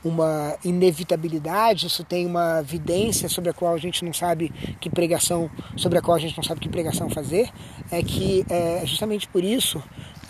uma 0.04 0.56
inevitabilidade, 0.64 1.88
isso 1.88 2.04
tem 2.04 2.26
uma 2.26 2.60
evidência 2.60 3.28
sobre 3.28 3.50
a 3.50 3.54
qual 3.54 3.74
a 3.74 3.78
gente 3.78 4.06
não 4.06 4.14
sabe 4.14 4.50
que 4.80 4.90
pregação, 4.90 5.50
sobre 5.76 6.00
a 6.00 6.02
qual 6.02 6.16
a 6.16 6.20
gente 6.20 6.38
não 6.38 6.44
sabe 6.44 6.62
que 6.62 6.70
pregação 6.70 7.10
fazer, 7.10 7.50
é 7.92 8.02
que 8.02 8.46
é 8.50 8.86
justamente 8.86 9.28
por 9.28 9.44
isso 9.44 9.84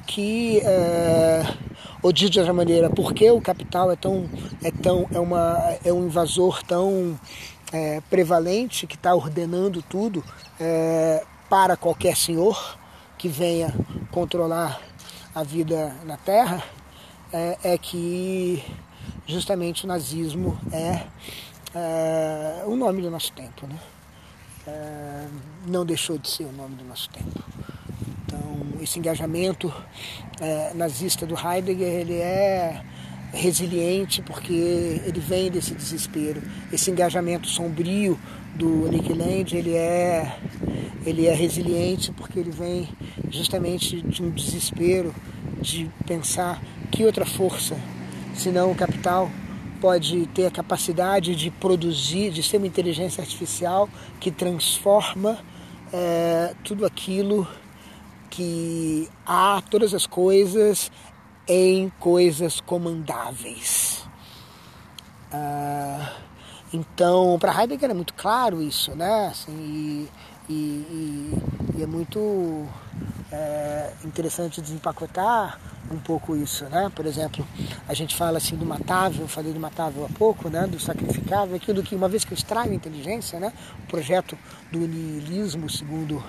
que 0.07 0.59
é, 0.61 1.43
ou 2.01 2.11
de 2.11 2.25
outra 2.25 2.51
maneira, 2.51 2.89
porque 2.89 3.29
o 3.29 3.39
capital 3.39 3.91
é 3.91 3.95
tão 3.95 4.27
é 4.63 4.71
tão 4.71 5.07
é 5.13 5.19
uma 5.19 5.77
é 5.85 5.93
um 5.93 6.07
invasor 6.07 6.63
tão 6.63 7.19
é, 7.71 8.01
prevalente 8.09 8.87
que 8.87 8.95
está 8.95 9.13
ordenando 9.13 9.83
tudo 9.83 10.23
é, 10.59 11.23
para 11.47 11.77
qualquer 11.77 12.17
senhor 12.17 12.79
que 13.19 13.27
venha 13.27 13.73
controlar 14.09 14.81
a 15.35 15.43
vida 15.43 15.95
na 16.05 16.17
Terra, 16.17 16.63
é, 17.31 17.57
é 17.63 17.77
que 17.77 18.63
justamente 19.29 19.85
o 19.85 19.87
nazismo 19.87 20.59
é, 20.73 21.03
é 21.75 22.63
o 22.65 22.75
nome 22.75 23.01
do 23.01 23.11
nosso 23.11 23.31
tempo, 23.31 23.67
né? 23.67 23.77
É, 24.67 25.27
não 25.67 25.85
deixou 25.85 26.17
de 26.17 26.27
ser 26.27 26.45
o 26.45 26.51
nome 26.51 26.75
do 26.75 26.83
nosso 26.83 27.09
tempo. 27.11 27.43
Então, 28.25 28.81
esse 28.81 28.97
engajamento 28.97 29.71
é, 30.41 30.73
nazista 30.73 31.25
do 31.27 31.35
Heidegger, 31.35 31.87
ele 31.87 32.15
é 32.15 32.81
resiliente 33.31 34.21
porque 34.23 34.51
ele 35.05 35.19
vem 35.19 35.51
desse 35.51 35.75
desespero. 35.75 36.41
Esse 36.73 36.89
engajamento 36.89 37.47
sombrio 37.47 38.19
do 38.55 38.89
Nick 38.89 39.13
Land, 39.13 39.55
ele 39.55 39.75
é, 39.75 40.37
ele 41.05 41.27
é 41.27 41.33
resiliente 41.33 42.11
porque 42.11 42.39
ele 42.39 42.51
vem 42.51 42.89
justamente 43.29 44.01
de 44.01 44.23
um 44.23 44.31
desespero 44.31 45.13
de 45.61 45.89
pensar 46.07 46.59
que 46.91 47.05
outra 47.05 47.25
força 47.25 47.77
senão 48.39 48.71
o 48.71 48.75
capital 48.75 49.29
pode 49.81 50.27
ter 50.27 50.45
a 50.45 50.51
capacidade 50.51 51.35
de 51.35 51.51
produzir, 51.51 52.31
de 52.31 52.41
ser 52.41 52.57
uma 52.57 52.67
inteligência 52.67 53.21
artificial 53.21 53.89
que 54.19 54.31
transforma 54.31 55.37
é, 55.91 56.53
tudo 56.63 56.85
aquilo 56.85 57.47
que 58.29 59.09
há, 59.25 59.61
todas 59.69 59.93
as 59.93 60.05
coisas, 60.05 60.91
em 61.47 61.89
coisas 61.99 62.61
comandáveis. 62.61 64.05
Ah, 65.31 66.13
então, 66.73 67.37
para 67.39 67.59
Heidegger 67.59 67.89
é 67.89 67.93
muito 67.93 68.13
claro 68.13 68.61
isso, 68.61 68.95
né? 68.95 69.27
Assim, 69.27 70.07
e, 70.49 70.53
e, 70.53 71.33
e 71.77 71.83
é 71.83 71.87
muito 71.87 72.67
é, 73.31 73.91
interessante 74.03 74.61
desempacotar 74.61 75.59
um 75.91 75.97
pouco 75.97 76.35
isso, 76.35 76.65
né? 76.65 76.91
Por 76.95 77.05
exemplo, 77.05 77.45
a 77.87 77.93
gente 77.93 78.15
fala 78.15 78.37
assim 78.37 78.55
do 78.55 78.65
matável, 78.65 79.27
falei 79.27 79.51
do 79.53 79.59
matável 79.59 80.05
há 80.05 80.09
pouco, 80.09 80.49
né? 80.49 80.67
Do 80.67 80.79
sacrificável, 80.79 81.55
aquilo 81.55 81.81
que 81.81 81.95
uma 81.95 82.07
vez 82.07 82.23
que 82.23 82.31
eu 82.31 82.37
extraio 82.37 82.71
a 82.71 82.75
inteligência, 82.75 83.39
né? 83.39 83.53
O 83.83 83.87
projeto 83.87 84.37
do 84.71 84.79
nihilismo, 84.79 85.69
segundo 85.69 86.23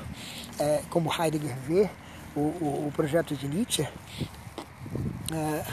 é, 0.58 0.82
como 0.90 1.10
Heidegger 1.12 1.56
vê, 1.66 1.90
o, 2.34 2.40
o, 2.40 2.86
o 2.88 2.92
projeto 2.94 3.34
de 3.34 3.48
Nietzsche, 3.48 3.86
é, 5.32 5.64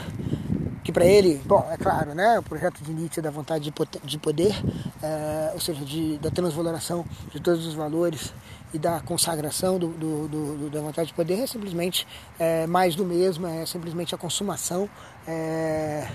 que 0.88 0.92
para 0.92 1.04
ele, 1.04 1.38
bom, 1.44 1.68
é 1.70 1.76
claro, 1.76 2.14
né, 2.14 2.38
o 2.38 2.42
projeto 2.42 2.82
de 2.82 2.90
Nietzsche 2.94 3.20
da 3.20 3.30
vontade 3.30 3.70
de 4.04 4.18
poder, 4.18 4.54
é, 5.02 5.50
ou 5.52 5.60
seja, 5.60 5.84
de, 5.84 6.16
da 6.16 6.30
transvaloração 6.30 7.04
de 7.30 7.38
todos 7.40 7.66
os 7.66 7.74
valores 7.74 8.32
e 8.72 8.78
da 8.78 8.98
consagração 9.00 9.78
do, 9.78 9.88
do, 9.88 10.28
do, 10.28 10.70
da 10.70 10.80
vontade 10.80 11.08
de 11.08 11.14
poder 11.14 11.40
é 11.40 11.46
simplesmente 11.46 12.06
é, 12.38 12.66
mais 12.66 12.94
do 12.94 13.04
mesmo, 13.04 13.46
é 13.46 13.66
simplesmente 13.66 14.14
a 14.14 14.18
consumação 14.18 14.88
é, 15.26 16.08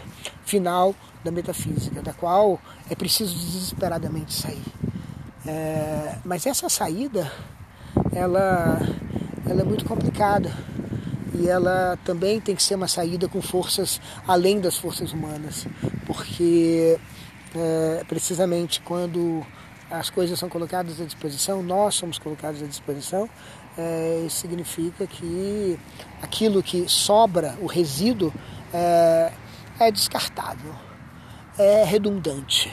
final 0.43 0.95
da 1.23 1.29
metafísica, 1.29 2.01
da 2.01 2.11
qual 2.11 2.59
é 2.89 2.95
preciso 2.95 3.35
desesperadamente 3.35 4.33
sair. 4.33 4.65
É, 5.45 6.15
mas 6.25 6.47
essa 6.47 6.67
saída, 6.67 7.31
ela, 8.11 8.79
ela 9.47 9.61
é 9.61 9.63
muito 9.63 9.85
complicada 9.85 10.51
e 11.33 11.47
ela 11.47 11.97
também 12.03 12.39
tem 12.39 12.55
que 12.55 12.63
ser 12.63 12.75
uma 12.75 12.87
saída 12.87 13.27
com 13.27 13.41
forças 13.41 13.99
além 14.27 14.59
das 14.59 14.77
forças 14.77 15.11
humanas, 15.11 15.67
porque 16.05 16.99
é, 17.55 18.03
precisamente 18.07 18.81
quando 18.81 19.45
as 19.89 20.09
coisas 20.09 20.39
são 20.39 20.49
colocadas 20.49 20.99
à 20.99 21.05
disposição, 21.05 21.61
nós 21.61 21.95
somos 21.95 22.17
colocados 22.17 22.61
à 22.63 22.65
disposição, 22.65 23.29
é, 23.77 24.25
significa 24.29 25.05
que 25.05 25.79
aquilo 26.21 26.63
que 26.63 26.87
sobra, 26.87 27.55
o 27.61 27.67
resíduo, 27.67 28.33
é, 28.73 29.31
é 29.79 29.91
descartável, 29.91 30.73
é 31.57 31.83
redundante. 31.83 32.71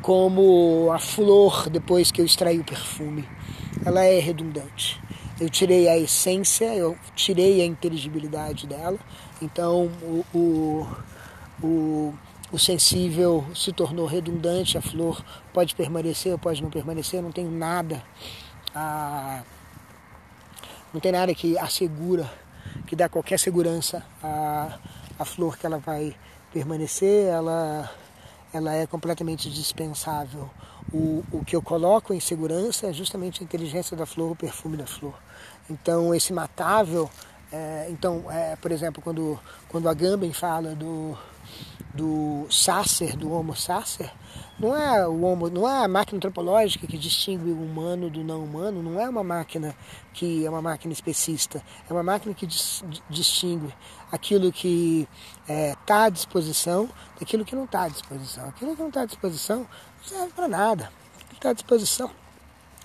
Como 0.00 0.90
a 0.92 0.98
flor, 0.98 1.68
depois 1.68 2.10
que 2.10 2.20
eu 2.20 2.24
extraí 2.24 2.58
o 2.58 2.64
perfume, 2.64 3.28
ela 3.84 4.04
é 4.04 4.18
redundante. 4.18 5.00
Eu 5.42 5.50
tirei 5.50 5.88
a 5.88 5.98
essência, 5.98 6.72
eu 6.74 6.96
tirei 7.16 7.60
a 7.60 7.66
inteligibilidade 7.66 8.66
dela, 8.66 8.98
então 9.40 9.90
o, 10.02 10.24
o, 10.32 10.86
o 11.62 12.14
o 12.52 12.58
sensível 12.58 13.46
se 13.54 13.72
tornou 13.72 14.04
redundante, 14.04 14.76
a 14.76 14.82
flor 14.82 15.24
pode 15.54 15.74
permanecer 15.74 16.36
pode 16.36 16.62
não 16.62 16.68
permanecer, 16.68 17.22
não 17.22 17.32
tem 17.32 17.46
nada 17.46 18.04
a, 18.74 19.42
não 20.92 21.00
tem 21.00 21.12
nada 21.12 21.34
que 21.34 21.56
assegura, 21.58 22.30
que 22.86 22.94
dá 22.94 23.08
qualquer 23.08 23.38
segurança 23.38 24.04
à, 24.22 24.78
à 25.18 25.24
flor 25.24 25.56
que 25.56 25.64
ela 25.64 25.78
vai 25.78 26.14
permanecer, 26.52 27.26
ela, 27.26 27.90
ela 28.52 28.74
é 28.74 28.86
completamente 28.86 29.50
dispensável. 29.50 30.50
O, 30.92 31.24
o 31.32 31.42
que 31.44 31.56
eu 31.56 31.62
coloco 31.62 32.12
em 32.12 32.20
segurança 32.20 32.88
é 32.88 32.92
justamente 32.92 33.40
a 33.40 33.44
inteligência 33.44 33.96
da 33.96 34.04
flor, 34.04 34.32
o 34.32 34.36
perfume 34.36 34.76
da 34.76 34.86
flor. 34.86 35.14
Então 35.72 36.14
esse 36.14 36.32
matável, 36.32 37.10
é, 37.50 37.86
então, 37.90 38.24
é, 38.30 38.56
por 38.56 38.70
exemplo, 38.70 39.02
quando, 39.02 39.38
quando 39.68 39.88
a 39.88 39.94
Gamben 39.94 40.32
fala 40.32 40.74
do, 40.74 41.16
do 41.94 42.46
Sacer, 42.50 43.16
do 43.16 43.32
Homo 43.32 43.56
Sacer, 43.56 44.10
não 44.58 44.76
é 44.76 45.06
o 45.08 45.22
homo, 45.22 45.48
não 45.50 45.68
é 45.68 45.84
a 45.84 45.88
máquina 45.88 46.18
antropológica 46.18 46.86
que 46.86 46.96
distingue 46.96 47.50
o 47.50 47.62
humano 47.62 48.08
do 48.08 48.22
não 48.22 48.44
humano, 48.44 48.82
não 48.82 49.00
é 49.00 49.08
uma 49.08 49.24
máquina 49.24 49.74
que 50.12 50.44
é 50.46 50.50
uma 50.50 50.62
máquina 50.62 50.92
especista, 50.92 51.62
é 51.88 51.92
uma 51.92 52.02
máquina 52.02 52.34
que 52.34 52.46
dis, 52.46 52.84
distingue 53.08 53.74
aquilo 54.10 54.52
que 54.52 55.08
está 55.40 55.52
é, 55.52 55.74
tá 55.86 56.04
à 56.04 56.08
disposição 56.10 56.88
daquilo 57.18 57.44
que 57.44 57.56
não 57.56 57.64
está 57.64 57.84
à 57.84 57.88
disposição. 57.88 58.48
Aquilo 58.48 58.76
que 58.76 58.82
não 58.82 58.88
está 58.88 59.02
à 59.02 59.06
disposição 59.06 59.58
não 59.58 60.04
serve 60.04 60.32
para 60.32 60.48
nada. 60.48 60.92
O 61.24 61.28
que 61.30 61.34
está 61.34 61.50
à 61.50 61.52
disposição, 61.54 62.10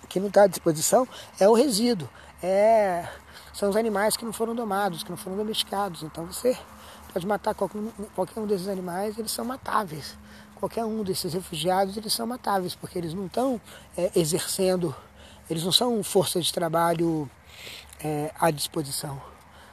o 0.03 0.07
que 0.07 0.19
não 0.19 0.29
está 0.29 0.43
à 0.43 0.47
disposição 0.47 1.07
é 1.39 1.47
o 1.47 1.53
resíduo, 1.53 2.09
é, 2.41 3.07
são 3.53 3.69
os 3.69 3.75
animais 3.75 4.15
que 4.15 4.23
não 4.23 4.33
foram 4.33 4.55
domados, 4.55 5.03
que 5.03 5.09
não 5.09 5.17
foram 5.17 5.37
domesticados. 5.37 6.03
Então 6.03 6.25
você 6.25 6.57
pode 7.11 7.25
matar 7.25 7.55
qualquer, 7.55 7.81
qualquer 8.15 8.39
um 8.39 8.45
desses 8.45 8.67
animais, 8.67 9.17
eles 9.17 9.31
são 9.31 9.45
matáveis. 9.45 10.15
Qualquer 10.55 10.85
um 10.85 11.03
desses 11.03 11.33
refugiados, 11.33 11.97
eles 11.97 12.13
são 12.13 12.25
matáveis, 12.25 12.75
porque 12.75 12.97
eles 12.97 13.13
não 13.13 13.27
estão 13.27 13.61
é, 13.95 14.11
exercendo, 14.15 14.95
eles 15.49 15.63
não 15.63 15.71
são 15.71 16.03
força 16.03 16.41
de 16.41 16.51
trabalho 16.51 17.29
é, 18.03 18.31
à 18.39 18.49
disposição. 18.49 19.21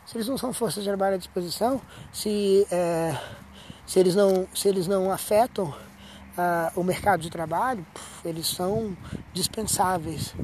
Se 0.07 0.17
eles 0.17 0.29
não 0.29 0.37
são 0.37 0.53
força 0.53 0.81
de 0.81 0.87
trabalho 0.87 1.15
à 1.15 1.19
disposição, 1.19 1.81
se, 2.13 2.67
é, 2.71 3.19
se, 3.87 3.99
eles, 3.99 4.15
não, 4.15 4.47
se 4.55 4.69
eles 4.69 4.87
não 4.87 5.11
afetam 5.11 5.75
ah, 6.37 6.73
o 6.75 6.83
mercado 6.83 7.21
de 7.21 7.31
trabalho, 7.31 7.85
eles 8.25 8.47
são 8.47 8.97
dispensáveis. 9.33 10.35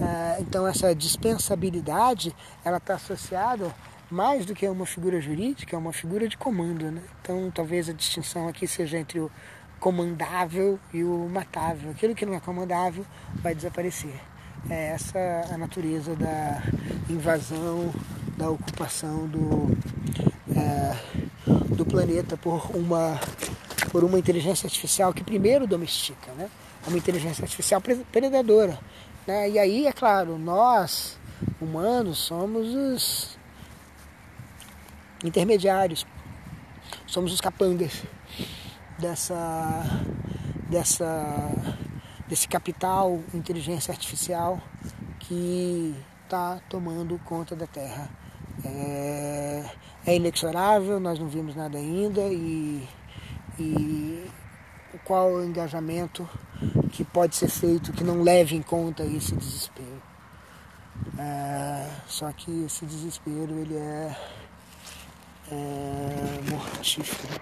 É, 0.00 0.40
então 0.40 0.66
essa 0.66 0.94
dispensabilidade 0.94 2.34
ela 2.64 2.76
está 2.76 2.94
associada 2.94 3.74
mais 4.10 4.44
do 4.44 4.54
que 4.54 4.66
a 4.66 4.70
uma 4.70 4.86
figura 4.86 5.20
jurídica, 5.20 5.74
é 5.74 5.78
uma 5.78 5.92
figura 5.92 6.28
de 6.28 6.36
comando. 6.36 6.90
Né? 6.90 7.02
Então 7.20 7.50
talvez 7.54 7.88
a 7.88 7.92
distinção 7.92 8.48
aqui 8.48 8.66
seja 8.66 8.98
entre 8.98 9.20
o 9.20 9.30
comandável 9.78 10.78
e 10.92 11.04
o 11.04 11.28
matável. 11.28 11.90
Aquilo 11.90 12.14
que 12.14 12.26
não 12.26 12.34
é 12.34 12.40
comandável 12.40 13.04
vai 13.36 13.54
desaparecer. 13.54 14.14
É 14.68 14.88
essa 14.88 15.18
a 15.52 15.56
natureza 15.56 16.16
da 16.16 16.62
invasão, 17.08 17.92
da 18.36 18.50
ocupação 18.50 19.26
do, 19.28 19.76
é, 20.56 20.96
do 21.74 21.86
planeta 21.86 22.36
por 22.36 22.70
uma, 22.74 23.20
por 23.96 24.04
uma 24.04 24.18
inteligência 24.18 24.66
artificial 24.66 25.10
que 25.10 25.24
primeiro 25.24 25.66
domestica. 25.66 26.30
Né? 26.32 26.50
Uma 26.86 26.98
inteligência 26.98 27.42
artificial 27.42 27.80
predadora. 28.12 28.78
Né? 29.26 29.48
E 29.48 29.58
aí, 29.58 29.86
é 29.86 29.92
claro, 29.92 30.36
nós, 30.36 31.18
humanos, 31.58 32.18
somos 32.18 32.74
os 32.74 33.38
intermediários, 35.24 36.06
somos 37.06 37.32
os 37.32 37.40
capangas 37.40 38.02
dessa, 38.98 39.82
dessa, 40.68 41.50
desse 42.28 42.46
capital 42.46 43.22
inteligência 43.32 43.92
artificial 43.92 44.60
que 45.20 45.94
está 46.22 46.60
tomando 46.68 47.18
conta 47.24 47.56
da 47.56 47.66
Terra. 47.66 48.10
É, 48.62 49.64
é, 50.06 50.16
inexorável, 50.16 51.00
nós 51.00 51.18
não 51.18 51.28
vimos 51.28 51.56
nada 51.56 51.78
ainda 51.78 52.20
e, 52.28 52.86
e 53.58 54.26
qual 55.06 55.34
o 55.34 55.44
engajamento 55.44 56.28
que 56.90 57.04
pode 57.04 57.36
ser 57.36 57.48
feito 57.48 57.92
que 57.92 58.02
não 58.02 58.22
leve 58.22 58.56
em 58.56 58.62
conta 58.62 59.04
esse 59.04 59.34
desespero. 59.34 60.02
É, 61.18 61.88
só 62.08 62.32
que 62.32 62.64
esse 62.64 62.84
desespero 62.84 63.58
ele 63.58 63.76
é, 63.76 64.16
é 65.52 66.50
mortífero. 66.50 67.40